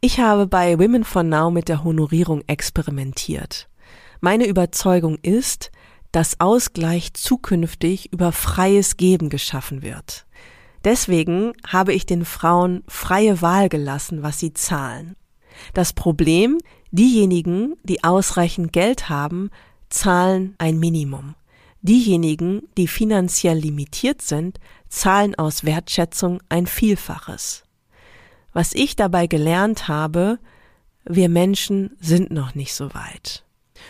Ich 0.00 0.20
habe 0.20 0.46
bei 0.46 0.78
Women 0.78 1.02
for 1.04 1.22
Now 1.22 1.50
mit 1.50 1.68
der 1.68 1.82
Honorierung 1.82 2.42
experimentiert. 2.46 3.68
Meine 4.20 4.46
Überzeugung 4.46 5.18
ist, 5.22 5.70
dass 6.14 6.38
Ausgleich 6.38 7.12
zukünftig 7.14 8.12
über 8.12 8.30
freies 8.30 8.96
Geben 8.96 9.30
geschaffen 9.30 9.82
wird. 9.82 10.26
Deswegen 10.84 11.54
habe 11.66 11.92
ich 11.92 12.06
den 12.06 12.24
Frauen 12.24 12.84
freie 12.86 13.42
Wahl 13.42 13.68
gelassen, 13.68 14.22
was 14.22 14.38
sie 14.38 14.54
zahlen. 14.54 15.16
Das 15.72 15.92
Problem, 15.92 16.58
diejenigen, 16.92 17.74
die 17.82 18.04
ausreichend 18.04 18.72
Geld 18.72 19.08
haben, 19.08 19.50
zahlen 19.88 20.54
ein 20.58 20.78
Minimum. 20.78 21.34
Diejenigen, 21.82 22.68
die 22.76 22.86
finanziell 22.86 23.58
limitiert 23.58 24.22
sind, 24.22 24.60
zahlen 24.88 25.34
aus 25.34 25.64
Wertschätzung 25.64 26.40
ein 26.48 26.68
Vielfaches. 26.68 27.64
Was 28.52 28.72
ich 28.72 28.94
dabei 28.94 29.26
gelernt 29.26 29.88
habe, 29.88 30.38
wir 31.04 31.28
Menschen 31.28 31.96
sind 31.98 32.30
noch 32.30 32.54
nicht 32.54 32.72
so 32.72 32.94
weit. 32.94 33.44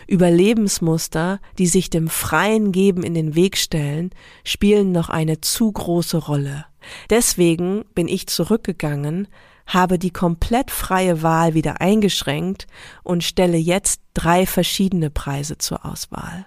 Überlebensmuster, 0.06 1.40
die 1.58 1.66
sich 1.66 1.90
dem 1.90 2.08
freien 2.08 2.72
Geben 2.72 3.02
in 3.02 3.14
den 3.14 3.34
Weg 3.34 3.56
stellen, 3.56 4.10
spielen 4.44 4.92
noch 4.92 5.08
eine 5.08 5.40
zu 5.40 5.70
große 5.70 6.18
Rolle. 6.18 6.66
Deswegen 7.10 7.84
bin 7.94 8.08
ich 8.08 8.26
zurückgegangen, 8.26 9.28
habe 9.66 9.98
die 9.98 10.10
komplett 10.10 10.70
freie 10.70 11.22
Wahl 11.22 11.54
wieder 11.54 11.80
eingeschränkt 11.80 12.66
und 13.02 13.24
stelle 13.24 13.56
jetzt 13.56 14.00
drei 14.12 14.46
verschiedene 14.46 15.10
Preise 15.10 15.58
zur 15.58 15.84
Auswahl. 15.84 16.46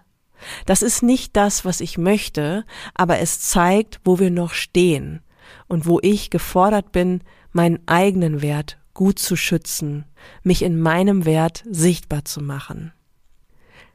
Das 0.65 0.81
ist 0.83 1.01
nicht 1.01 1.35
das, 1.35 1.65
was 1.65 1.81
ich 1.81 1.97
möchte, 1.97 2.63
aber 2.93 3.19
es 3.19 3.41
zeigt, 3.41 3.99
wo 4.03 4.19
wir 4.19 4.29
noch 4.29 4.53
stehen 4.53 5.21
und 5.67 5.87
wo 5.87 5.99
ich 6.01 6.29
gefordert 6.29 6.91
bin, 6.91 7.21
meinen 7.51 7.79
eigenen 7.87 8.41
Wert 8.41 8.77
gut 8.93 9.19
zu 9.19 9.35
schützen, 9.35 10.05
mich 10.43 10.61
in 10.61 10.79
meinem 10.79 11.25
Wert 11.25 11.63
sichtbar 11.69 12.25
zu 12.25 12.41
machen. 12.41 12.93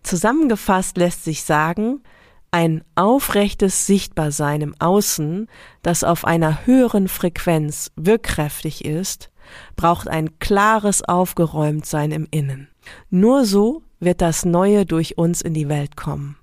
Zusammengefasst 0.02 0.96
lässt 0.96 1.24
sich 1.24 1.44
sagen, 1.44 2.02
ein 2.50 2.84
aufrechtes 2.96 3.86
Sichtbarsein 3.86 4.60
im 4.60 4.74
Außen, 4.78 5.48
das 5.82 6.04
auf 6.04 6.26
einer 6.26 6.66
höheren 6.66 7.08
Frequenz 7.08 7.90
wirkkräftig 7.96 8.84
ist, 8.84 9.30
braucht 9.74 10.08
ein 10.08 10.38
klares 10.38 11.02
Aufgeräumtsein 11.02 12.12
im 12.12 12.28
Innen. 12.30 12.68
Nur 13.10 13.46
so 13.46 13.82
wird 14.00 14.20
das 14.20 14.44
Neue 14.44 14.84
durch 14.84 15.16
uns 15.16 15.40
in 15.40 15.54
die 15.54 15.68
Welt 15.68 15.96
kommen. 15.96 16.36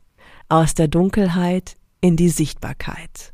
Aus 0.48 0.74
der 0.74 0.88
Dunkelheit 0.88 1.76
in 2.02 2.16
die 2.16 2.30
Sichtbarkeit. 2.30 3.34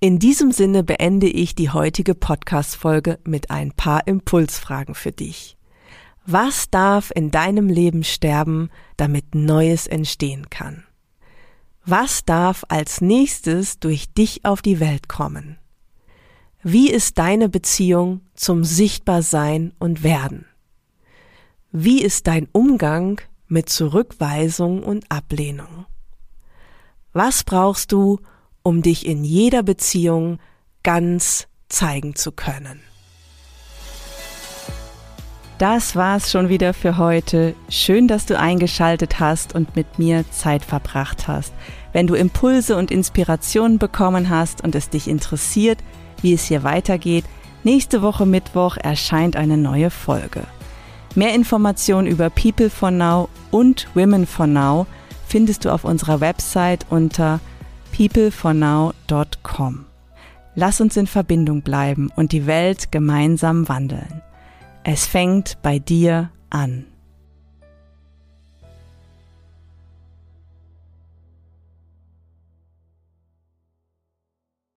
In 0.00 0.18
diesem 0.18 0.50
Sinne 0.50 0.82
beende 0.82 1.28
ich 1.28 1.54
die 1.54 1.70
heutige 1.70 2.14
Podcast-Folge 2.14 3.18
mit 3.24 3.50
ein 3.50 3.72
paar 3.72 4.06
Impulsfragen 4.06 4.94
für 4.94 5.12
dich. 5.12 5.56
Was 6.24 6.70
darf 6.70 7.10
in 7.14 7.32
deinem 7.32 7.68
Leben 7.68 8.04
sterben, 8.04 8.70
damit 8.96 9.34
Neues 9.34 9.88
entstehen 9.88 10.50
kann? 10.50 10.84
Was 11.84 12.24
darf 12.24 12.64
als 12.68 13.00
nächstes 13.00 13.80
durch 13.80 14.12
dich 14.12 14.44
auf 14.44 14.62
die 14.62 14.78
Welt 14.78 15.08
kommen? 15.08 15.58
Wie 16.62 16.90
ist 16.90 17.18
deine 17.18 17.48
Beziehung 17.48 18.20
zum 18.34 18.62
Sichtbarsein 18.62 19.72
und 19.80 20.04
Werden? 20.04 20.46
Wie 21.72 22.00
ist 22.00 22.28
dein 22.28 22.48
Umgang 22.52 23.20
mit 23.48 23.68
Zurückweisung 23.68 24.84
und 24.84 25.10
Ablehnung? 25.10 25.86
Was 27.12 27.42
brauchst 27.42 27.90
du, 27.90 28.20
um 28.62 28.82
dich 28.82 29.06
in 29.06 29.24
jeder 29.24 29.64
Beziehung 29.64 30.38
ganz 30.84 31.48
zeigen 31.68 32.14
zu 32.14 32.30
können? 32.30 32.80
Das 35.62 35.94
war's 35.94 36.32
schon 36.32 36.48
wieder 36.48 36.74
für 36.74 36.98
heute. 36.98 37.54
Schön, 37.68 38.08
dass 38.08 38.26
du 38.26 38.36
eingeschaltet 38.36 39.20
hast 39.20 39.54
und 39.54 39.76
mit 39.76 39.96
mir 39.96 40.28
Zeit 40.32 40.64
verbracht 40.64 41.28
hast. 41.28 41.54
Wenn 41.92 42.08
du 42.08 42.14
Impulse 42.14 42.76
und 42.76 42.90
Inspirationen 42.90 43.78
bekommen 43.78 44.28
hast 44.28 44.64
und 44.64 44.74
es 44.74 44.90
dich 44.90 45.06
interessiert, 45.06 45.78
wie 46.20 46.32
es 46.32 46.46
hier 46.46 46.64
weitergeht, 46.64 47.24
nächste 47.62 48.02
Woche 48.02 48.26
Mittwoch 48.26 48.76
erscheint 48.76 49.36
eine 49.36 49.56
neue 49.56 49.90
Folge. 49.90 50.42
Mehr 51.14 51.32
Informationen 51.32 52.08
über 52.08 52.28
People 52.28 52.68
for 52.68 52.90
Now 52.90 53.28
und 53.52 53.86
Women 53.94 54.26
for 54.26 54.48
Now 54.48 54.88
findest 55.28 55.64
du 55.64 55.70
auf 55.70 55.84
unserer 55.84 56.20
Website 56.20 56.86
unter 56.90 57.38
peoplefornow.com. 57.92 59.84
Lass 60.56 60.80
uns 60.80 60.96
in 60.96 61.06
Verbindung 61.06 61.62
bleiben 61.62 62.10
und 62.16 62.32
die 62.32 62.46
Welt 62.46 62.90
gemeinsam 62.90 63.68
wandeln. 63.68 64.22
Es 64.84 65.06
fängt 65.06 65.62
bei 65.62 65.78
dir 65.78 66.30
an. 66.50 66.91